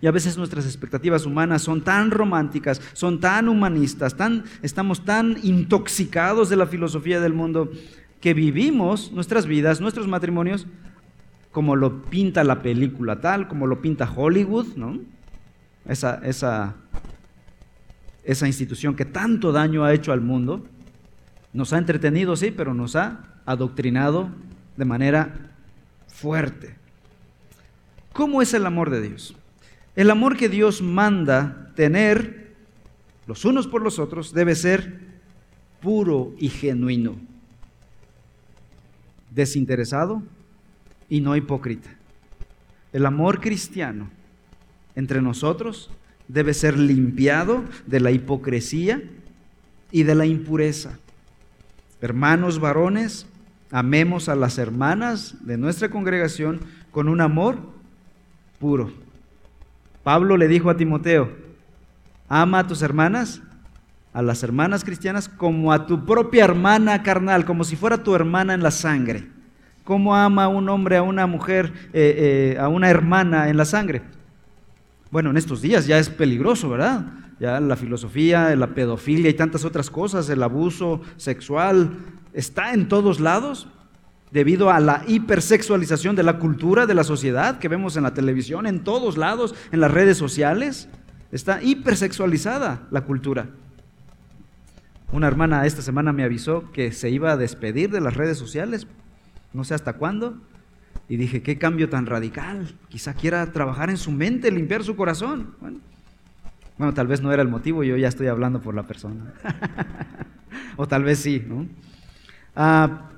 [0.00, 5.38] Y a veces nuestras expectativas humanas son tan románticas, son tan humanistas, tan, estamos tan
[5.42, 7.70] intoxicados de la filosofía del mundo
[8.20, 10.66] que vivimos nuestras vidas, nuestros matrimonios,
[11.50, 15.00] como lo pinta la película tal, como lo pinta Hollywood, ¿no?
[15.84, 16.76] Esa, esa,
[18.24, 20.64] esa institución que tanto daño ha hecho al mundo,
[21.52, 24.30] nos ha entretenido, sí, pero nos ha adoctrinado
[24.76, 25.54] de manera
[26.06, 26.76] fuerte.
[28.12, 29.34] ¿Cómo es el amor de Dios?
[29.96, 32.42] El amor que Dios manda tener
[33.26, 35.00] los unos por los otros debe ser
[35.80, 37.16] puro y genuino,
[39.30, 40.22] desinteresado
[41.08, 41.90] y no hipócrita.
[42.92, 44.10] El amor cristiano
[44.94, 45.90] entre nosotros
[46.28, 49.02] debe ser limpiado de la hipocresía
[49.90, 50.98] y de la impureza.
[52.00, 53.26] Hermanos varones,
[53.70, 57.58] amemos a las hermanas de nuestra congregación con un amor
[58.58, 58.92] puro.
[60.02, 61.30] Pablo le dijo a Timoteo,
[62.28, 63.40] ama a tus hermanas,
[64.12, 68.54] a las hermanas cristianas, como a tu propia hermana carnal, como si fuera tu hermana
[68.54, 69.28] en la sangre.
[69.84, 74.02] ¿Cómo ama un hombre a una mujer, eh, eh, a una hermana en la sangre?
[75.12, 77.04] Bueno, en estos días ya es peligroso, ¿verdad?
[77.38, 81.98] Ya la filosofía, la pedofilia y tantas otras cosas, el abuso sexual,
[82.32, 83.68] está en todos lados
[84.30, 88.66] debido a la hipersexualización de la cultura, de la sociedad que vemos en la televisión,
[88.66, 90.88] en todos lados, en las redes sociales.
[91.30, 93.50] Está hipersexualizada la cultura.
[95.12, 98.86] Una hermana esta semana me avisó que se iba a despedir de las redes sociales,
[99.52, 100.38] no sé hasta cuándo,
[101.12, 105.54] y dije, qué cambio tan radical, quizá quiera trabajar en su mente, limpiar su corazón.
[105.60, 105.78] Bueno,
[106.78, 109.34] bueno tal vez no era el motivo, yo ya estoy hablando por la persona.
[110.78, 111.66] o tal vez sí, ¿no?
[112.56, 113.10] Ah,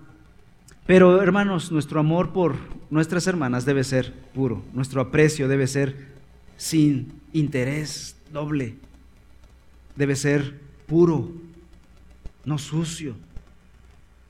[0.88, 2.56] pero hermanos, nuestro amor por
[2.90, 6.08] nuestras hermanas debe ser puro, nuestro aprecio debe ser
[6.56, 8.74] sin interés doble,
[9.94, 11.30] debe ser puro,
[12.44, 13.14] no sucio,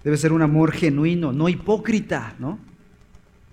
[0.02, 2.73] debe ser un amor genuino, no hipócrita, ¿no?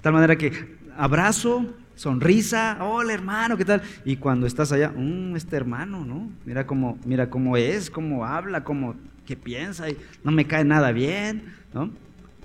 [0.01, 0.51] De tal manera que
[0.97, 3.83] abrazo, sonrisa, hola hermano, ¿qué tal?
[4.03, 6.27] Y cuando estás allá, mmm, este hermano, ¿no?
[6.43, 8.95] Mira cómo, mira cómo es, cómo habla, cómo,
[9.27, 11.91] qué piensa, y no me cae nada bien, ¿no?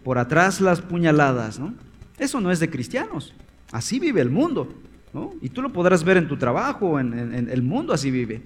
[0.05, 1.73] por atrás las puñaladas, ¿no?
[2.19, 3.33] Eso no es de cristianos.
[3.73, 4.69] Así vive el mundo,
[5.15, 5.33] ¿no?
[5.41, 8.43] Y tú lo podrás ver en tu trabajo, en, en el mundo así vive.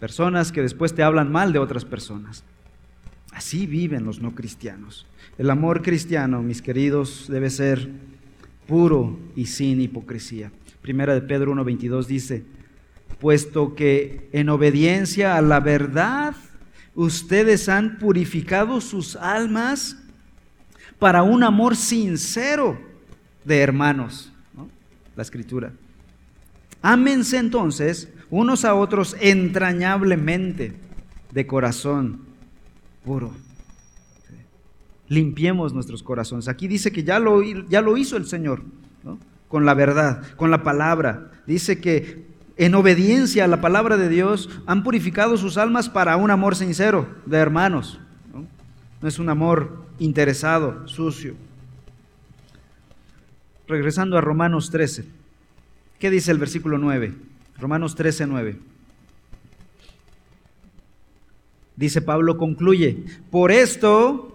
[0.00, 2.42] Personas que después te hablan mal de otras personas.
[3.34, 5.06] Así viven los no cristianos.
[5.38, 7.90] El amor cristiano, mis queridos, debe ser
[8.68, 10.52] puro y sin hipocresía.
[10.80, 12.44] Primera de Pedro 1.22 dice,
[13.20, 16.36] puesto que en obediencia a la verdad
[16.94, 19.96] ustedes han purificado sus almas
[21.00, 22.80] para un amor sincero
[23.44, 24.32] de hermanos.
[25.16, 25.72] La escritura.
[26.82, 30.72] Ámense entonces unos a otros entrañablemente
[31.32, 32.33] de corazón
[33.04, 33.32] puro.
[35.08, 36.48] Limpiemos nuestros corazones.
[36.48, 38.62] Aquí dice que ya lo, ya lo hizo el Señor,
[39.48, 41.30] con la verdad, con la palabra.
[41.46, 42.24] Dice que
[42.56, 47.08] en obediencia a la palabra de Dios, han purificado sus almas para un amor sincero
[47.26, 47.98] de hermanos.
[48.32, 51.34] No, es un amor interesado, sucio.
[53.66, 55.04] Regresando a Romanos 13.
[55.98, 57.14] ¿Qué dice el versículo 9?
[57.58, 58.73] Romanos 13, 9.
[61.76, 64.34] Dice Pablo, concluye, por esto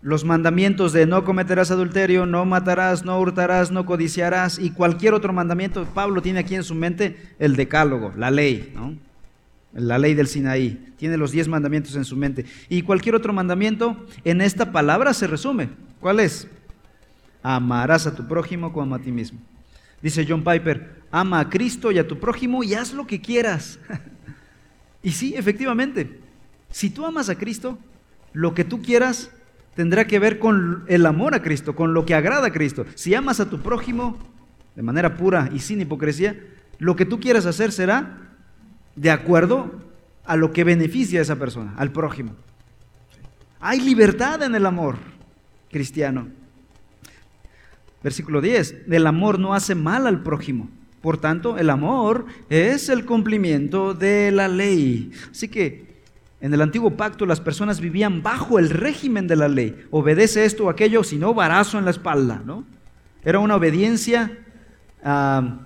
[0.00, 5.32] los mandamientos de no cometerás adulterio, no matarás, no hurtarás, no codiciarás y cualquier otro
[5.32, 8.94] mandamiento, Pablo tiene aquí en su mente el decálogo, la ley, ¿no?
[9.72, 12.44] la ley del Sinaí, tiene los diez mandamientos en su mente.
[12.68, 15.70] Y cualquier otro mandamiento en esta palabra se resume.
[16.00, 16.48] ¿Cuál es?
[17.42, 19.40] Amarás a tu prójimo como a ti mismo.
[20.00, 23.78] Dice John Piper, ama a Cristo y a tu prójimo y haz lo que quieras.
[25.02, 26.20] y sí, efectivamente,
[26.70, 27.78] si tú amas a Cristo,
[28.32, 29.30] lo que tú quieras
[29.74, 32.84] tendrá que ver con el amor a Cristo, con lo que agrada a Cristo.
[32.94, 34.18] Si amas a tu prójimo
[34.74, 36.38] de manera pura y sin hipocresía,
[36.78, 38.18] lo que tú quieras hacer será
[38.96, 39.70] de acuerdo
[40.24, 42.34] a lo que beneficia a esa persona, al prójimo.
[43.60, 44.96] Hay libertad en el amor
[45.70, 46.28] cristiano.
[48.02, 50.68] Versículo 10, el amor no hace mal al prójimo.
[51.00, 55.12] Por tanto, el amor es el cumplimiento de la ley.
[55.30, 55.87] Así que
[56.40, 59.86] en el antiguo pacto las personas vivían bajo el régimen de la ley.
[59.90, 62.42] Obedece esto o aquello, si no, barazo en la espalda.
[62.44, 62.64] ¿no?
[63.24, 64.38] Era una obediencia
[65.02, 65.58] ah,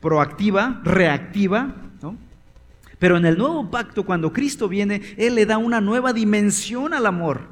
[0.00, 1.74] proactiva, reactiva.
[2.02, 2.16] ¿no?
[2.98, 7.06] Pero en el nuevo pacto, cuando Cristo viene, Él le da una nueva dimensión al
[7.06, 7.42] amor,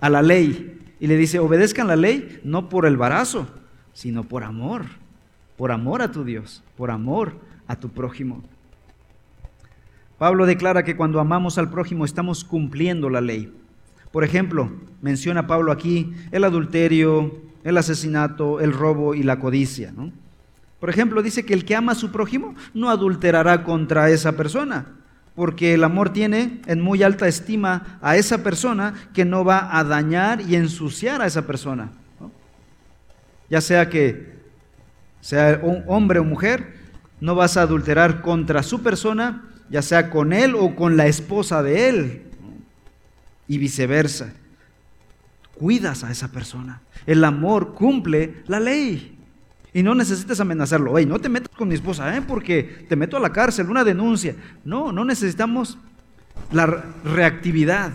[0.00, 0.78] a la ley.
[1.00, 3.46] Y le dice, obedezcan la ley no por el barazo,
[3.94, 4.84] sino por amor.
[5.56, 7.32] Por amor a tu Dios, por amor
[7.66, 8.42] a tu prójimo.
[10.20, 13.54] Pablo declara que cuando amamos al prójimo estamos cumpliendo la ley.
[14.12, 19.94] Por ejemplo, menciona Pablo aquí el adulterio, el asesinato, el robo y la codicia.
[20.78, 24.88] Por ejemplo, dice que el que ama a su prójimo no adulterará contra esa persona,
[25.34, 29.84] porque el amor tiene en muy alta estima a esa persona que no va a
[29.84, 31.92] dañar y ensuciar a esa persona.
[33.48, 34.34] Ya sea que
[35.22, 36.74] sea un hombre o mujer,
[37.22, 41.62] no vas a adulterar contra su persona ya sea con él o con la esposa
[41.62, 42.22] de él,
[43.48, 44.32] y viceversa.
[45.54, 46.80] Cuidas a esa persona.
[47.06, 49.18] El amor cumple la ley.
[49.72, 50.92] Y no necesitas amenazarlo.
[50.92, 52.22] Oye, no te metas con mi esposa, ¿eh?
[52.22, 54.36] porque te meto a la cárcel, una denuncia.
[54.64, 55.78] No, no necesitamos
[56.52, 56.66] la
[57.04, 57.92] reactividad.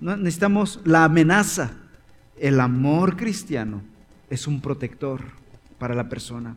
[0.00, 1.72] no necesitamos la amenaza.
[2.38, 3.82] El amor cristiano
[4.30, 5.20] es un protector
[5.78, 6.56] para la persona,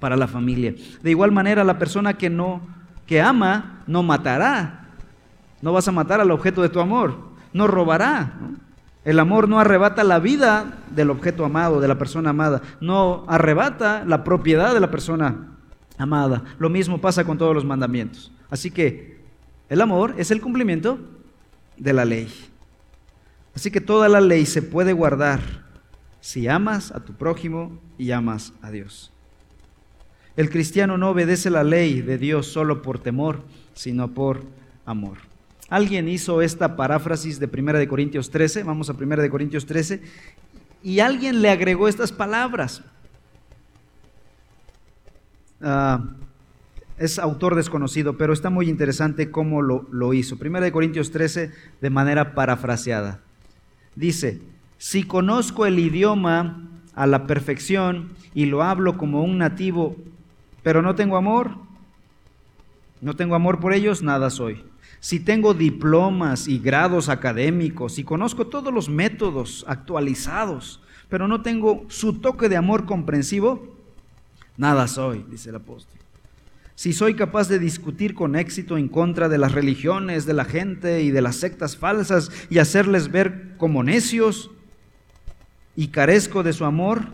[0.00, 0.74] para la familia.
[1.02, 2.62] De igual manera, la persona que no
[3.06, 4.88] que ama no matará.
[5.62, 7.16] No vas a matar al objeto de tu amor.
[7.52, 8.34] No robará.
[9.04, 12.62] El amor no arrebata la vida del objeto amado, de la persona amada.
[12.80, 15.56] No arrebata la propiedad de la persona
[15.98, 16.42] amada.
[16.58, 18.32] Lo mismo pasa con todos los mandamientos.
[18.50, 19.22] Así que
[19.68, 20.98] el amor es el cumplimiento
[21.76, 22.32] de la ley.
[23.54, 25.40] Así que toda la ley se puede guardar
[26.20, 29.13] si amas a tu prójimo y amas a Dios.
[30.36, 33.42] El cristiano no obedece la ley de Dios solo por temor,
[33.74, 34.42] sino por
[34.84, 35.18] amor.
[35.68, 40.02] Alguien hizo esta paráfrasis de 1 de Corintios 13, vamos a 1 de Corintios 13,
[40.82, 42.82] y alguien le agregó estas palabras.
[45.60, 46.04] Ah,
[46.98, 50.36] es autor desconocido, pero está muy interesante cómo lo, lo hizo.
[50.40, 53.20] 1 de Corintios 13 de manera parafraseada.
[53.94, 54.42] Dice,
[54.78, 59.96] si conozco el idioma a la perfección y lo hablo como un nativo
[60.64, 61.52] pero no tengo amor,
[63.02, 64.64] no tengo amor por ellos, nada soy.
[64.98, 71.84] Si tengo diplomas y grados académicos y conozco todos los métodos actualizados, pero no tengo
[71.88, 73.76] su toque de amor comprensivo,
[74.56, 76.00] nada soy, dice el apóstol.
[76.76, 81.02] Si soy capaz de discutir con éxito en contra de las religiones, de la gente
[81.02, 84.50] y de las sectas falsas y hacerles ver como necios
[85.76, 87.08] y carezco de su amor,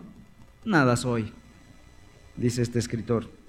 [0.64, 1.32] nada soy,
[2.36, 3.39] dice este escritor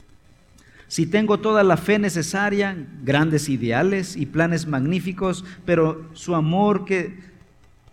[0.91, 7.17] si tengo toda la fe necesaria, grandes ideales y planes magníficos, pero su amor que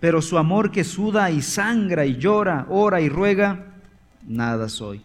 [0.00, 3.66] pero su amor que suda y sangra y llora, ora y ruega,
[4.26, 5.02] nada soy.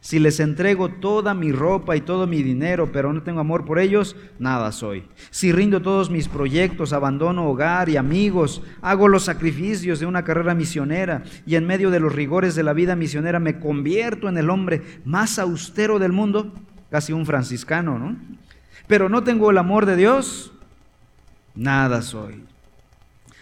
[0.00, 3.78] Si les entrego toda mi ropa y todo mi dinero, pero no tengo amor por
[3.78, 5.04] ellos, nada soy.
[5.30, 10.56] Si rindo todos mis proyectos, abandono hogar y amigos, hago los sacrificios de una carrera
[10.56, 14.50] misionera y en medio de los rigores de la vida misionera me convierto en el
[14.50, 16.52] hombre más austero del mundo,
[16.90, 18.16] casi un franciscano, ¿no?
[18.86, 20.52] Pero no tengo el amor de Dios,
[21.54, 22.44] nada soy.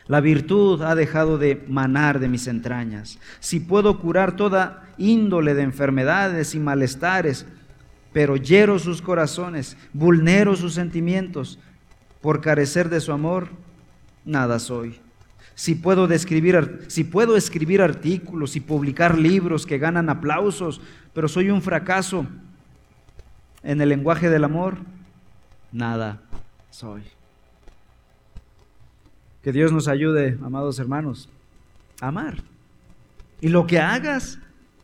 [0.07, 3.19] La virtud ha dejado de manar de mis entrañas.
[3.41, 7.47] Si puedo curar toda índole de enfermedades y malestares,
[8.13, 11.59] pero hiero sus corazones, vulnero sus sentimientos,
[12.21, 13.49] por carecer de su amor,
[14.25, 15.01] nada soy.
[15.55, 20.81] Si puedo, describir, si puedo escribir artículos y publicar libros que ganan aplausos,
[21.13, 22.27] pero soy un fracaso
[23.65, 24.77] en el lenguaje del amor,
[25.73, 26.21] nada
[26.71, 27.03] soy.
[29.43, 31.29] Que Dios nos ayude, amados hermanos,
[32.01, 32.43] a amar.
[33.41, 34.39] Y lo que hagas,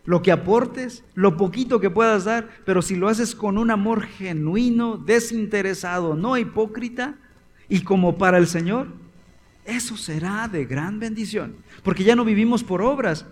[0.05, 4.03] lo que aportes, lo poquito que puedas dar, pero si lo haces con un amor
[4.03, 7.15] genuino, desinteresado, no hipócrita,
[7.69, 8.89] y como para el Señor,
[9.65, 11.55] Eso será de gran bendición,
[11.85, 13.27] porque ya no vivimos por obras,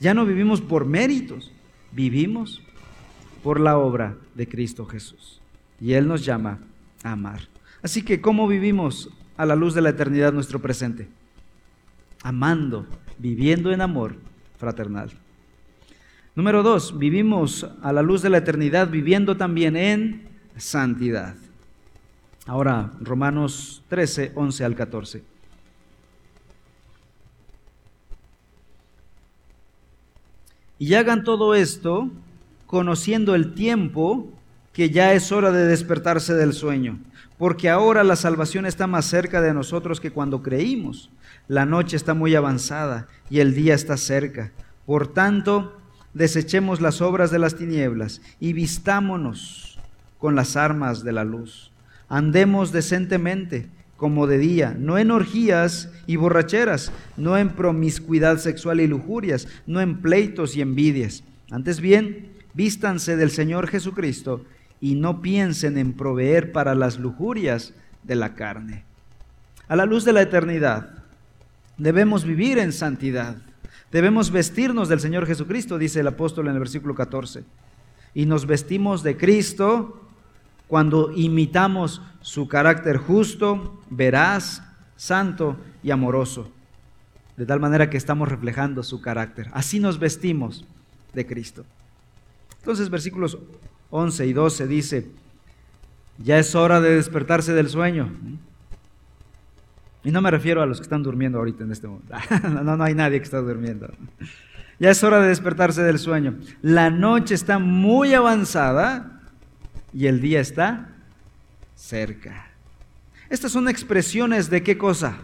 [0.00, 1.52] ya no vivimos por méritos,
[1.92, 2.62] vivimos
[3.42, 5.40] por la obra de Cristo Jesús.
[5.80, 6.58] Y Él nos llama
[7.02, 7.40] a amar.
[7.82, 11.08] Así que, ¿cómo vivimos a la luz de la eternidad nuestro presente?
[12.22, 12.86] Amando,
[13.18, 14.16] viviendo en amor
[14.58, 15.10] fraternal.
[16.34, 21.34] Número dos, vivimos a la luz de la eternidad viviendo también en santidad.
[22.46, 25.22] Ahora, Romanos 13, 11 al 14.
[30.78, 32.10] Y hagan todo esto
[32.70, 34.32] conociendo el tiempo
[34.72, 37.00] que ya es hora de despertarse del sueño,
[37.36, 41.10] porque ahora la salvación está más cerca de nosotros que cuando creímos.
[41.48, 44.52] La noche está muy avanzada y el día está cerca.
[44.86, 45.80] Por tanto,
[46.14, 49.80] desechemos las obras de las tinieblas y vistámonos
[50.20, 51.72] con las armas de la luz.
[52.08, 58.86] Andemos decentemente como de día, no en orgías y borracheras, no en promiscuidad sexual y
[58.86, 61.24] lujurias, no en pleitos y envidias.
[61.50, 64.44] Antes bien, vístanse del Señor Jesucristo
[64.80, 68.84] y no piensen en proveer para las lujurias de la carne.
[69.68, 71.04] A la luz de la eternidad,
[71.76, 73.36] debemos vivir en santidad.
[73.92, 77.44] Debemos vestirnos del Señor Jesucristo, dice el apóstol en el versículo 14.
[78.14, 80.08] Y nos vestimos de Cristo
[80.66, 84.62] cuando imitamos su carácter justo, veraz,
[84.96, 86.50] santo y amoroso.
[87.36, 89.50] De tal manera que estamos reflejando su carácter.
[89.52, 90.64] Así nos vestimos
[91.14, 91.64] de Cristo.
[92.60, 93.38] Entonces versículos
[93.90, 95.06] 11 y 12 dice,
[96.18, 98.12] ya es hora de despertarse del sueño.
[100.04, 102.14] Y no me refiero a los que están durmiendo ahorita en este momento.
[102.48, 103.92] No, no hay nadie que está durmiendo.
[104.78, 106.38] Ya es hora de despertarse del sueño.
[106.62, 109.20] La noche está muy avanzada
[109.92, 110.88] y el día está
[111.74, 112.50] cerca.
[113.28, 115.18] Estas son expresiones de qué cosa?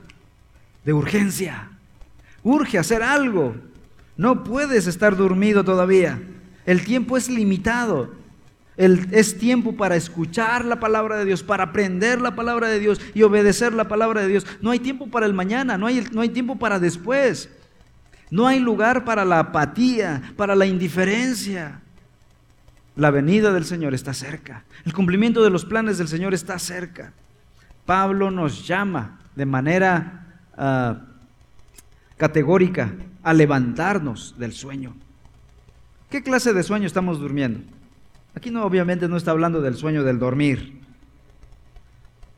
[0.84, 1.70] De urgencia.
[2.42, 3.56] Urge hacer algo.
[4.16, 6.20] No puedes estar dormido todavía.
[6.66, 8.12] El tiempo es limitado.
[8.76, 13.22] es tiempo para escuchar la palabra de Dios, para aprender la palabra de Dios y
[13.22, 14.46] obedecer la palabra de Dios.
[14.60, 17.48] No hay tiempo para el mañana, no hay, no hay tiempo para después.
[18.30, 21.80] No hay lugar para la apatía, para la indiferencia.
[22.96, 24.64] La venida del Señor está cerca.
[24.84, 27.12] El cumplimiento de los planes del Señor está cerca.
[27.84, 31.02] Pablo nos llama de manera ah,
[32.16, 32.92] categórica
[33.22, 34.94] a levantarnos del sueño.
[36.16, 37.60] ¿Qué clase de sueño estamos durmiendo?
[38.34, 40.80] Aquí no, obviamente no está hablando del sueño del dormir.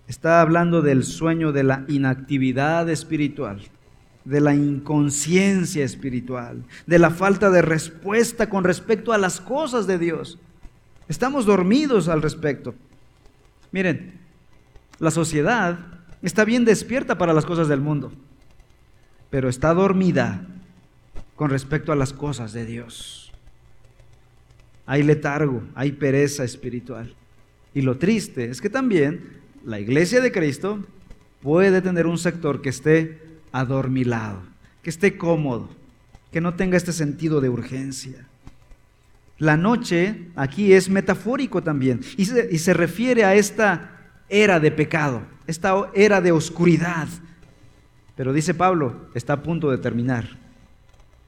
[0.08, 3.60] Está hablando del sueño de la inactividad espiritual,
[4.24, 10.00] de la inconsciencia espiritual, de la falta de respuesta con respecto a las cosas de
[10.00, 10.40] Dios.
[11.06, 12.74] Estamos dormidos al respecto.
[13.70, 14.18] Miren,
[14.98, 15.78] la sociedad
[16.20, 18.10] está bien despierta para las cosas del mundo,
[19.30, 20.48] pero está dormida
[21.36, 23.27] con respecto a las cosas de Dios
[24.88, 27.14] hay letargo, hay pereza espiritual.
[27.74, 29.20] Y lo triste es que también
[29.62, 30.82] la iglesia de Cristo
[31.42, 33.20] puede tener un sector que esté
[33.52, 34.40] adormilado,
[34.82, 35.68] que esté cómodo,
[36.32, 38.26] que no tenga este sentido de urgencia.
[39.36, 43.90] La noche aquí es metafórico también y se, refiere a esta
[44.30, 47.08] era de pecado, esta era de oscuridad.
[48.16, 50.38] Pero dice Pablo, está a punto de terminar.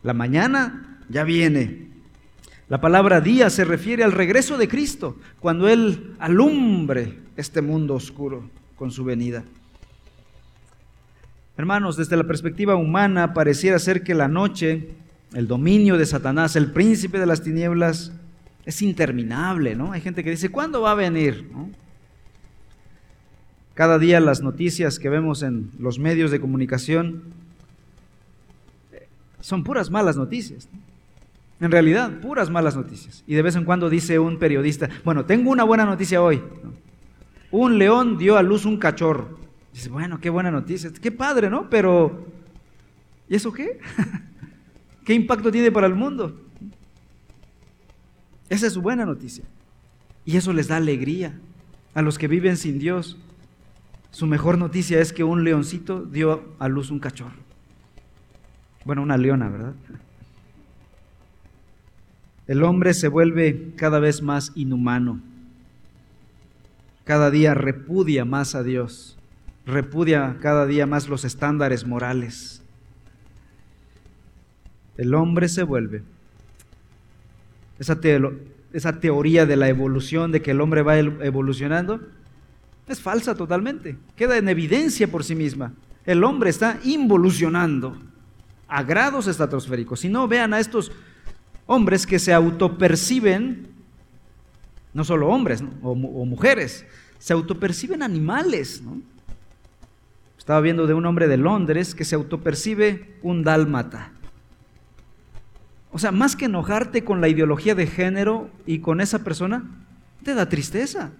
[0.03, 1.90] La mañana ya viene,
[2.71, 8.49] la palabra día se refiere al regreso de Cristo, cuando Él alumbre este mundo oscuro
[8.77, 9.43] con su venida.
[11.57, 14.91] Hermanos, desde la perspectiva humana pareciera ser que la noche,
[15.35, 18.13] el dominio de Satanás, el príncipe de las tinieblas,
[18.65, 19.91] es interminable, ¿no?
[19.91, 21.51] Hay gente que dice, ¿cuándo va a venir?
[23.75, 27.25] Cada día las noticias que vemos en los medios de comunicación
[29.41, 30.69] son puras malas noticias.
[31.61, 33.23] En realidad, puras malas noticias.
[33.27, 36.43] Y de vez en cuando dice un periodista, bueno, tengo una buena noticia hoy.
[37.51, 39.39] Un león dio a luz un cachorro.
[39.73, 40.91] Dice, bueno, qué buena noticia.
[40.91, 41.69] Qué padre, ¿no?
[41.69, 42.27] Pero,
[43.29, 43.79] ¿y eso qué?
[45.05, 46.41] ¿Qué impacto tiene para el mundo?
[48.49, 49.45] Esa es buena noticia.
[50.25, 51.39] Y eso les da alegría
[51.95, 53.19] a los que viven sin Dios.
[54.11, 57.39] Su mejor noticia es que un leoncito dio a luz un cachorro.
[58.85, 59.75] Bueno, una leona, ¿verdad?
[62.51, 65.21] El hombre se vuelve cada vez más inhumano.
[67.05, 69.17] Cada día repudia más a Dios.
[69.67, 72.61] Repudia cada día más los estándares morales.
[74.97, 76.03] El hombre se vuelve.
[77.79, 78.01] Esa,
[78.73, 82.01] esa teoría de la evolución, de que el hombre va evolucionando,
[82.89, 83.97] Es falsa totalmente.
[84.17, 85.73] Queda en evidencia por sí misma.
[86.05, 87.97] El hombre está involucionando
[88.67, 90.01] a grados estratosféricos.
[90.01, 90.91] Si no, vean a estos
[91.73, 93.69] hombres que se autoperciben,
[94.93, 96.85] no solo hombres o, o, mujeres,
[97.21, 98.83] se autoperciben animales.
[98.83, 99.01] ¿no?
[100.37, 104.11] Estaba viendo de un hombre de Londres que se autopercibe un dálmata.
[105.93, 109.63] O sea, más que enojarte con la ideología de género y con esa persona,
[110.25, 111.13] te da tristeza.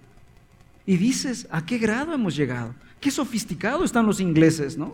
[0.85, 2.75] Y dices, ¿a qué grado hemos llegado?
[2.99, 4.91] Qué sofisticado están los ingleses, ¿no?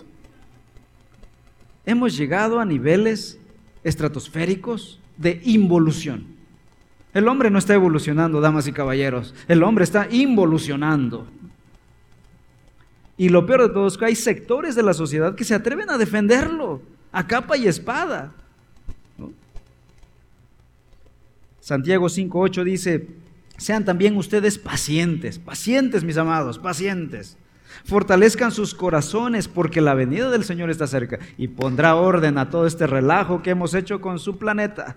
[1.83, 3.39] Hemos llegado a niveles
[3.83, 6.25] estratosféricos de involución.
[7.13, 9.33] El hombre no está evolucionando, damas y caballeros.
[9.47, 11.27] El hombre está involucionando.
[13.17, 15.89] Y lo peor de todo es que hay sectores de la sociedad que se atreven
[15.89, 18.31] a defenderlo a capa y espada.
[21.59, 23.07] Santiago 5.8 dice,
[23.57, 27.35] sean también ustedes pacientes, pacientes mis amados, pacientes.
[27.85, 32.67] Fortalezcan sus corazones porque la venida del Señor está cerca y pondrá orden a todo
[32.67, 34.95] este relajo que hemos hecho con su planeta.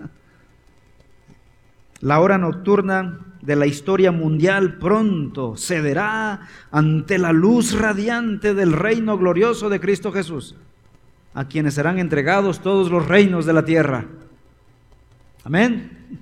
[2.00, 9.18] La hora nocturna de la historia mundial pronto cederá ante la luz radiante del reino
[9.18, 10.56] glorioso de Cristo Jesús,
[11.34, 14.06] a quienes serán entregados todos los reinos de la tierra.
[15.44, 16.18] Amén.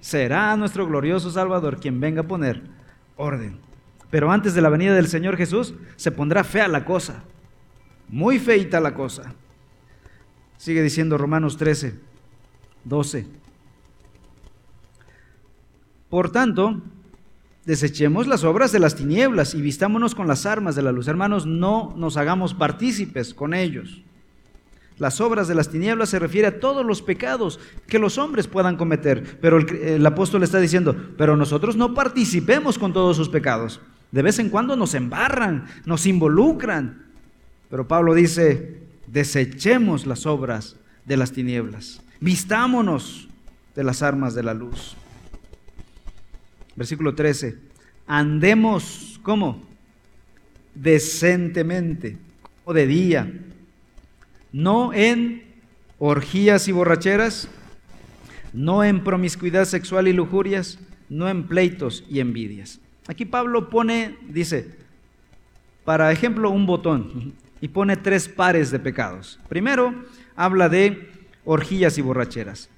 [0.00, 2.62] Será nuestro glorioso Salvador quien venga a poner
[3.16, 3.67] orden.
[4.10, 7.22] Pero antes de la venida del Señor Jesús se pondrá fea la cosa,
[8.08, 9.34] muy feita la cosa.
[10.56, 11.94] Sigue diciendo Romanos 13,
[12.84, 13.26] 12.
[16.08, 16.80] Por tanto,
[17.64, 21.06] desechemos las obras de las tinieblas y vistámonos con las armas de la luz.
[21.06, 24.02] Hermanos, no nos hagamos partícipes con ellos.
[24.96, 28.76] Las obras de las tinieblas se refiere a todos los pecados que los hombres puedan
[28.76, 29.38] cometer.
[29.40, 33.80] Pero el, el, apóstol está diciendo, pero nosotros no participemos con todos sus pecados.
[34.10, 37.06] De vez en cuando nos embarran, nos involucran.
[37.70, 42.00] Pero Pablo dice, desechemos las obras de las tinieblas.
[42.20, 43.28] Vistámonos
[43.74, 44.96] de las armas de la luz.
[46.74, 47.58] Versículo 13.
[48.06, 49.62] Andemos, ¿cómo?
[50.74, 52.16] Decentemente,
[52.64, 53.32] o de día,
[54.52, 55.42] no en
[55.98, 57.48] orgías y borracheras,
[58.52, 60.78] no en promiscuidad sexual y lujurias,
[61.08, 62.80] no en pleitos y envidias.
[63.08, 64.68] Aquí Pablo pone, dice,
[65.84, 67.32] para ejemplo, un botón
[67.62, 69.40] y pone tres pares de pecados.
[69.48, 69.94] Primero,
[70.36, 71.10] habla de
[71.46, 72.68] orgías y borracheras.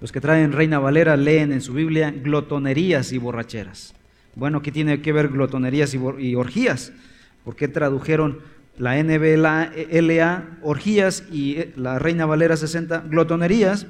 [0.00, 3.94] Los que traen Reina Valera leen en su Biblia glotonerías y borracheras.
[4.34, 6.92] Bueno, ¿qué tiene que ver glotonerías y, orgías?
[7.44, 8.40] ¿Por qué tradujeron
[8.76, 13.86] la NBLA orgías y eh, la Reina Valera 60 glotonerías?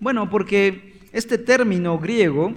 [0.00, 2.54] Bueno, porque este término griego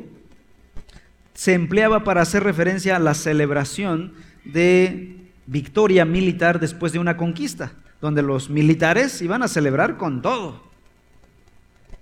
[1.34, 4.14] se empleaba para hacer referencia a la celebración
[4.44, 5.18] de
[5.48, 10.64] victoria militar después de una conquista, donde los militares iban a celebrar con todo.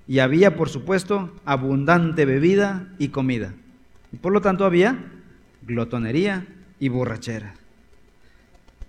[0.08, 3.54] Y había, por supuesto, abundante bebida y comida.
[4.12, 4.98] Y por lo tanto había
[5.62, 6.48] glotonería
[6.80, 7.54] y borrachera,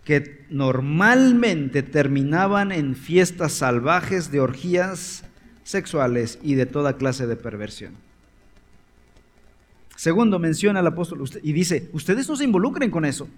[0.05, 5.24] que normalmente terminaban en fiestas salvajes de orgías
[5.64, 7.95] sexuales y de toda clase de perversión.
[10.01, 13.28] Segundo, menciona el apóstol y dice, ustedes no se involucren con eso.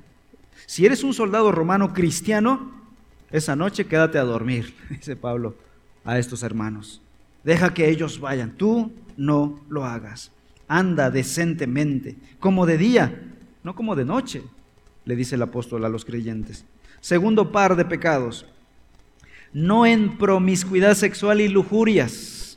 [0.65, 2.71] Si eres un soldado romano cristiano,
[3.33, 5.57] esa noche quédate a dormir, dice Pablo
[6.05, 7.03] a estos hermanos.
[7.43, 8.53] Deja que ellos vayan.
[8.53, 10.31] Tú no lo hagas.
[10.69, 13.21] Anda decentemente, como de día,
[13.65, 14.45] no como de noche,
[15.05, 16.65] le dice el apóstol a los creyentes.
[17.01, 18.47] Segundo par de pecados.
[19.53, 22.52] No en promiscuidad sexual y lujurias.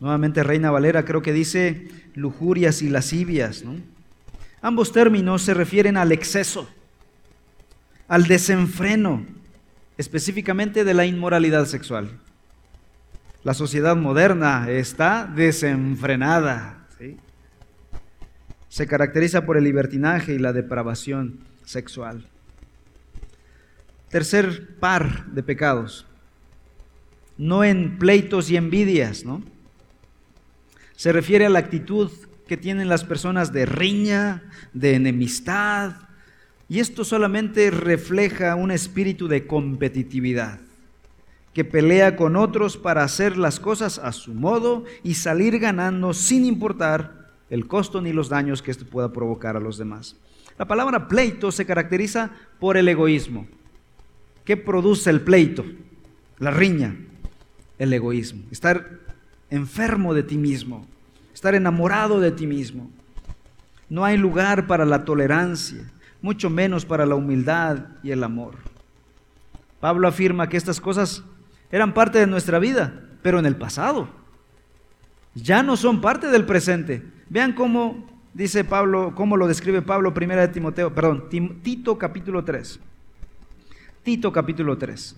[0.00, 3.62] Nuevamente Reina Valera creo que dice lujurias y lascivias.
[4.62, 6.68] Ambos términos se refieren al exceso,
[8.08, 9.26] al desenfreno,
[9.98, 12.18] específicamente de la inmoralidad sexual.
[13.44, 16.86] La sociedad moderna está desenfrenada.
[18.68, 22.26] Se caracteriza por el libertinaje y la depravación sexual.
[24.08, 26.06] Tercer par de pecados.
[27.36, 29.42] No en pleitos y envidias, ¿no?
[31.00, 32.10] Se refiere a la actitud
[32.46, 34.42] que tienen las personas de riña,
[34.74, 35.92] de enemistad,
[36.68, 40.60] y esto solamente refleja un espíritu de competitividad
[41.54, 46.44] que pelea con otros para hacer las cosas a su modo y salir ganando sin
[46.44, 50.16] importar el costo ni los daños que esto pueda provocar a los demás.
[50.58, 53.48] La palabra pleito se caracteriza por el egoísmo.
[54.44, 55.64] ¿Qué produce el pleito?
[56.38, 56.94] La riña,
[57.78, 58.42] el egoísmo.
[58.50, 58.99] Estar
[59.50, 60.86] enfermo de ti mismo,
[61.34, 62.90] estar enamorado de ti mismo.
[63.88, 65.90] No hay lugar para la tolerancia,
[66.22, 68.54] mucho menos para la humildad y el amor.
[69.80, 71.24] Pablo afirma que estas cosas
[71.70, 74.08] eran parte de nuestra vida, pero en el pasado.
[75.34, 77.02] Ya no son parte del presente.
[77.28, 82.80] Vean cómo dice Pablo, cómo lo describe Pablo, primera de Timoteo, perdón, Tito capítulo 3.
[84.02, 85.16] Tito capítulo 3.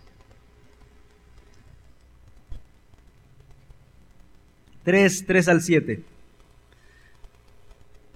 [4.85, 6.03] 3, 3 al 7.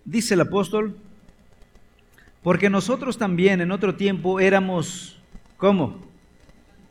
[0.05, 0.97] Dice el apóstol,
[2.43, 5.19] porque nosotros también en otro tiempo éramos,
[5.57, 6.07] ¿cómo?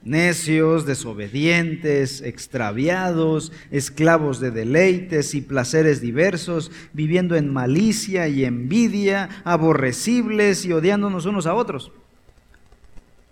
[0.03, 10.65] Necios, desobedientes, extraviados, esclavos de deleites y placeres diversos, viviendo en malicia y envidia, aborrecibles
[10.65, 11.91] y odiándonos unos a otros.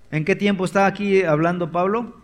[0.09, 2.22] ¿En qué tiempo está aquí hablando Pablo?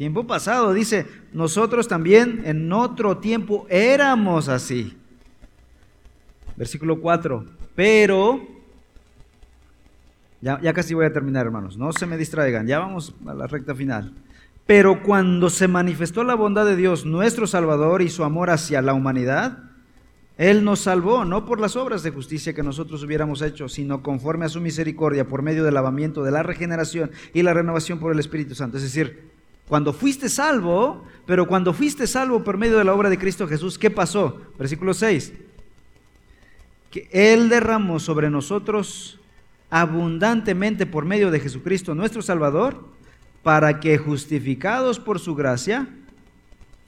[0.00, 4.96] Tiempo pasado, dice, nosotros también en otro tiempo éramos así.
[6.56, 7.44] Versículo 4,
[7.74, 8.40] pero,
[10.40, 13.46] ya, ya casi voy a terminar hermanos, no se me distraigan, ya vamos a la
[13.46, 14.14] recta final.
[14.64, 18.94] Pero cuando se manifestó la bondad de Dios, nuestro Salvador, y su amor hacia la
[18.94, 19.64] humanidad,
[20.38, 24.46] Él nos salvó, no por las obras de justicia que nosotros hubiéramos hecho, sino conforme
[24.46, 28.18] a su misericordia, por medio del lavamiento de la regeneración y la renovación por el
[28.18, 28.78] Espíritu Santo.
[28.78, 29.39] Es decir,
[29.70, 33.78] cuando fuiste salvo, pero cuando fuiste salvo por medio de la obra de Cristo Jesús,
[33.78, 34.40] ¿qué pasó?
[34.58, 35.32] Versículo 6.
[36.90, 39.20] Que Él derramó sobre nosotros
[39.70, 42.84] abundantemente por medio de Jesucristo nuestro Salvador,
[43.44, 45.86] para que justificados por su gracia,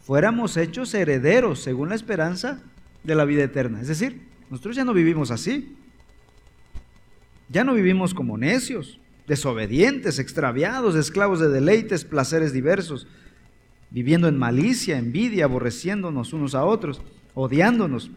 [0.05, 2.65] fuéramos hechos herederos según la esperanza
[3.05, 3.81] de la vida eterna.
[3.81, 5.77] Es decir, nosotros ya no vivimos así.
[7.49, 13.07] Ya no vivimos como necios desobedientes, extraviados, esclavos de deleites, placeres diversos,
[13.91, 17.01] viviendo en malicia, envidia, aborreciéndonos unos a otros,
[17.35, 18.11] odiándonos.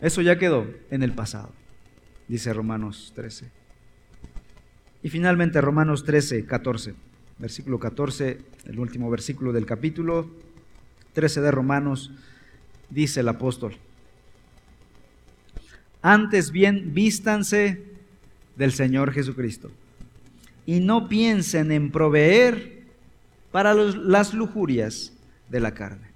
[0.00, 1.50] Eso ya quedó en el pasado,
[2.28, 3.50] dice Romanos 13.
[5.02, 6.94] Y finalmente Romanos 13, 14,
[7.38, 10.30] versículo 14, el último versículo del capítulo
[11.14, 12.12] 13 de Romanos,
[12.90, 13.76] dice el apóstol.
[16.02, 17.87] Antes bien, vístanse
[18.58, 19.70] del Señor Jesucristo.
[20.66, 22.82] Y no piensen en proveer
[23.52, 25.12] para las lujurias
[25.48, 26.08] de la carne.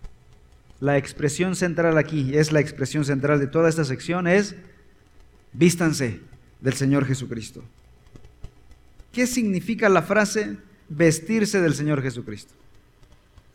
[0.81, 4.57] La expresión central aquí, es la expresión central de toda esta sección, es
[5.53, 6.21] vístanse
[6.61, 7.63] del Señor Jesucristo.
[9.13, 10.57] ¿Qué significa la frase
[10.89, 12.53] vestirse del Señor Jesucristo?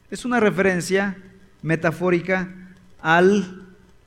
[0.10, 1.18] Es una referencia
[1.62, 2.50] metafórica
[3.02, 3.22] a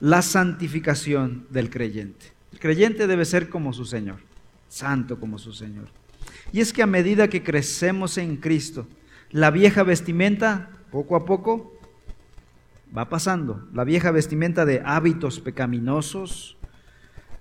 [0.00, 2.32] la santificación del creyente.
[2.52, 4.29] El creyente debe ser como su Señor
[4.70, 5.88] santo como su Señor.
[6.52, 8.86] Y es que a medida que crecemos en Cristo,
[9.30, 11.78] la vieja vestimenta, poco a poco,
[12.96, 13.68] va pasando.
[13.74, 16.56] La vieja vestimenta de hábitos pecaminosos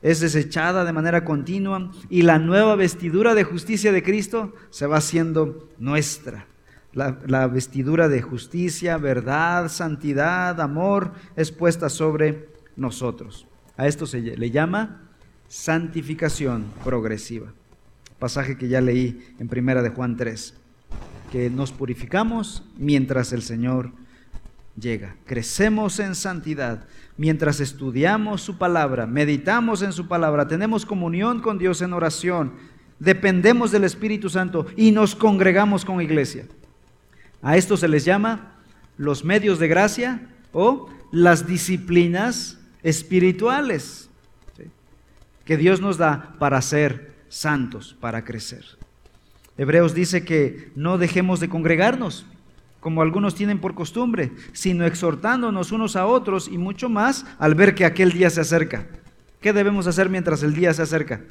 [0.02, 4.98] es desechada de manera continua y la nueva vestidura de justicia de Cristo se va
[4.98, 6.48] haciendo nuestra.
[6.94, 13.46] La, la, vestidura de justicia, verdad, santidad, amor es puesta sobre nosotros.
[13.78, 15.09] A esto se le llama
[15.50, 17.52] santificación progresiva.
[18.20, 20.54] Pasaje que ya leí en primera de Juan 3,
[21.32, 23.91] que nos purificamos mientras el Señor
[24.80, 25.16] llega.
[25.26, 26.86] Crecemos en santidad
[27.18, 32.54] mientras estudiamos su palabra, meditamos en su palabra, tenemos comunión con Dios en oración,
[33.00, 36.45] dependemos del Espíritu Santo y nos congregamos con iglesia.
[37.41, 38.56] A esto se les llama
[38.97, 44.09] los medios de gracia o las disciplinas espirituales
[45.50, 48.64] que Dios nos da para ser santos, para crecer.
[49.58, 52.28] Hebreos dice que no dejemos de congregarnos,
[52.80, 57.74] como algunos tienen por costumbre, sino exhortándonos unos a otros y mucho más al ver
[57.74, 58.86] que aquel día se acerca.
[59.41, 61.22] ¿Qué debemos hacer mientras el día se acerca?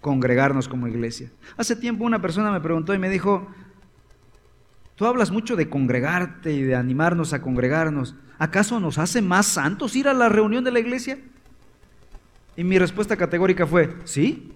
[0.00, 1.30] Congregarnos como iglesia.
[1.56, 3.46] Hace tiempo una persona me preguntó y me dijo,
[4.96, 8.16] tú hablas mucho de congregarte y de animarnos a congregarnos.
[8.40, 11.20] ¿Acaso nos hace más santos ir a la reunión de la iglesia?
[12.56, 14.52] Y mi respuesta categórica fue, sí,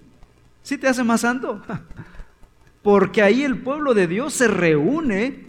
[0.62, 1.62] sí te hace más santo.
[2.82, 5.48] Porque ahí el pueblo de Dios se reúne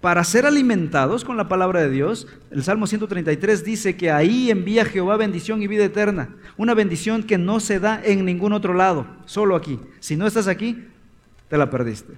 [0.00, 2.26] para ser alimentados con la palabra de Dios.
[2.50, 6.30] El Salmo 133 dice que ahí envía Jehová bendición y vida eterna.
[6.56, 9.78] Una bendición que no se da en ningún otro lado, solo aquí.
[10.00, 10.88] Si no estás aquí,
[11.48, 12.14] te la perdiste.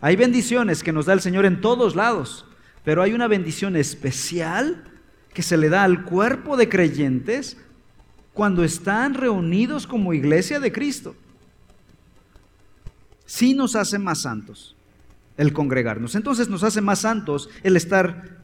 [0.00, 2.46] Hay bendiciones que nos da el Señor en todos lados,
[2.84, 4.84] pero hay una bendición especial
[5.34, 7.58] que se le da al cuerpo de creyentes
[8.34, 11.14] cuando están reunidos como iglesia de Cristo.
[13.24, 14.76] Sí nos hace más santos
[15.36, 16.14] el congregarnos.
[16.14, 18.38] Entonces nos hace más santos el estar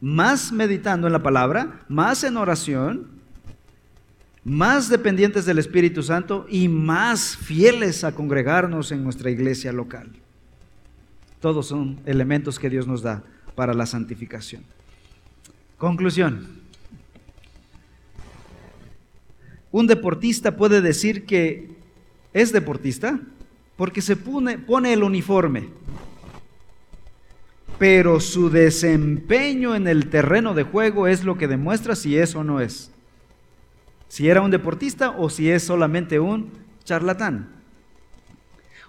[0.00, 3.08] más meditando en la palabra, más en oración,
[4.42, 10.10] más dependientes del Espíritu Santo y más fieles a congregarnos en nuestra iglesia local.
[11.40, 13.22] Todos son elementos que Dios nos da
[13.54, 14.62] para la santificación.
[15.76, 16.57] Conclusión.
[19.78, 21.68] Un deportista puede decir que
[22.32, 23.20] es deportista
[23.76, 25.68] porque se pone, el uniforme,
[27.78, 32.42] pero su desempeño en el terreno de juego es lo que demuestra si es o
[32.42, 32.90] no es.
[34.08, 36.50] Si era un deportista o si es solamente un
[36.82, 37.48] charlatán.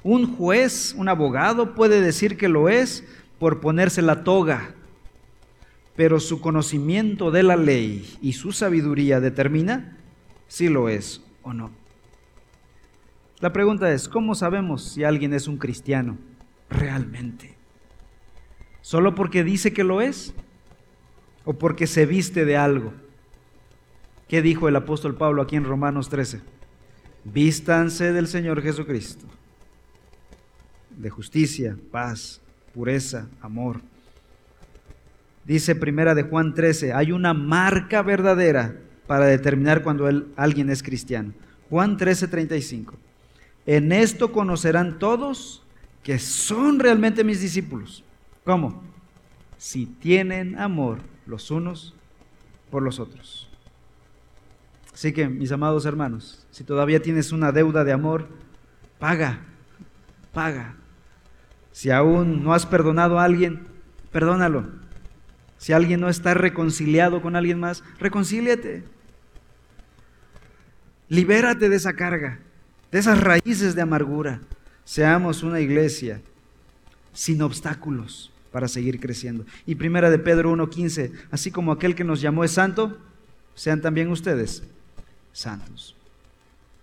[0.01, 3.03] Un juez, un abogado puede decir que lo es
[3.37, 4.71] por ponerse la toga,
[5.95, 9.97] pero su conocimiento de la ley y su sabiduría determina
[10.50, 11.72] si lo es o no.
[13.39, 16.18] La pregunta es, ¿cómo sabemos si alguien es un cristiano
[16.70, 17.56] realmente?
[18.82, 20.34] ¿Solo porque dice que lo es?
[21.45, 22.91] ¿O porque se viste de algo?
[24.28, 26.41] ¿Qué dijo el apóstol Pablo aquí en Romanos 13?
[27.24, 29.26] Vístanse del Señor Jesucristo,
[30.97, 32.41] de justicia, paz,
[32.74, 33.82] pureza, amor.
[35.45, 38.76] Dice primera de Juan 13, hay una marca verdadera
[39.10, 41.34] para determinar cuando alguien es cristiano.
[41.72, 42.93] Juan 13, 35.
[43.66, 45.64] En esto conocerán todos
[46.03, 48.03] que son realmente mis discípulos.
[48.45, 48.84] ¿Cómo?
[49.57, 51.95] Si tienen amor los unos
[52.70, 53.49] por los otros.
[54.93, 58.28] Así que, mis amados hermanos, si todavía tienes una deuda de amor,
[58.99, 59.39] paga,
[60.36, 60.76] paga.
[61.72, 63.66] Si aún no has perdonado a alguien,
[64.12, 64.68] perdónalo.
[65.57, 68.99] Si alguien no está reconciliado con alguien más, reconcíliate.
[71.10, 72.39] Libérate de esa carga,
[72.91, 74.41] de esas raíces de amargura.
[74.86, 76.22] Seamos una iglesia
[77.14, 79.45] sin obstáculos para seguir creciendo.
[79.66, 82.97] Y primera de Pedro 1:15, así como aquel que nos llamó es santo,
[83.55, 84.64] sean también ustedes
[85.34, 85.95] santos.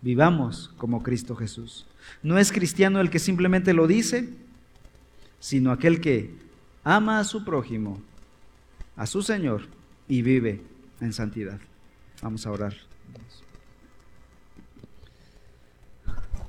[0.03, 1.87] Vivamos como Cristo Jesús.
[2.23, 4.29] No es cristiano el que simplemente lo dice,
[5.41, 6.35] sino aquel que
[6.85, 8.01] ama a su prójimo,
[8.97, 9.63] a su Señor
[10.09, 10.63] y vive
[11.01, 11.61] en santidad.
[12.23, 12.75] Vamos a orar.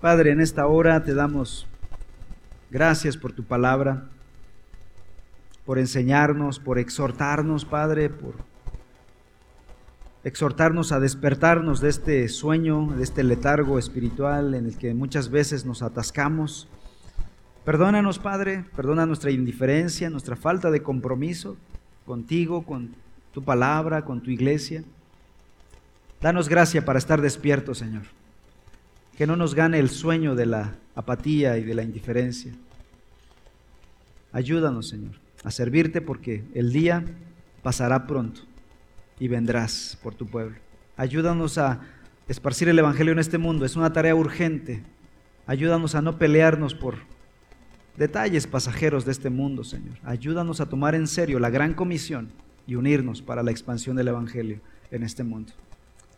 [0.01, 1.65] Padre, en esta hora te damos
[2.69, 4.03] gracias por tu palabra,
[5.65, 8.35] por enseñarnos, por exhortarnos, Padre, por
[10.23, 15.65] exhortarnos a despertarnos de este sueño, de este letargo espiritual en el que muchas veces
[15.65, 16.67] nos atascamos.
[17.65, 21.57] Perdónanos, Padre, perdona nuestra indiferencia, nuestra falta de compromiso
[22.05, 22.93] contigo, con
[23.33, 24.83] tu palabra, con tu iglesia.
[26.21, 28.03] Danos gracia para estar despiertos, Señor.
[29.17, 32.53] Que no nos gane el sueño de la apatía y de la indiferencia.
[34.31, 35.13] Ayúdanos, Señor,
[35.43, 37.03] a servirte porque el día
[37.63, 38.41] pasará pronto
[39.19, 40.57] y vendrás por tu pueblo.
[40.95, 41.81] Ayúdanos a
[42.27, 43.65] esparcir el Evangelio en este mundo.
[43.65, 44.83] Es una tarea urgente.
[45.47, 46.95] Ayúdanos a no pelearnos por
[47.97, 49.97] detalles pasajeros de este mundo, Señor.
[50.03, 52.29] Ayúdanos a tomar en serio la gran comisión
[52.67, 54.59] y unirnos para la expansión del Evangelio
[54.91, 55.53] en este mundo.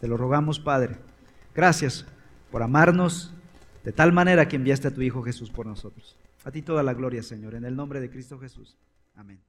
[0.02, 0.97] Te lo rogamos, Padre.
[1.56, 2.06] Gracias
[2.52, 3.34] por amarnos
[3.84, 6.18] de tal manera que enviaste a tu Hijo Jesús por nosotros.
[6.43, 8.78] A ti toda la gloria, Señor, en el nombre de Cristo Jesús.
[9.16, 9.39] Amén.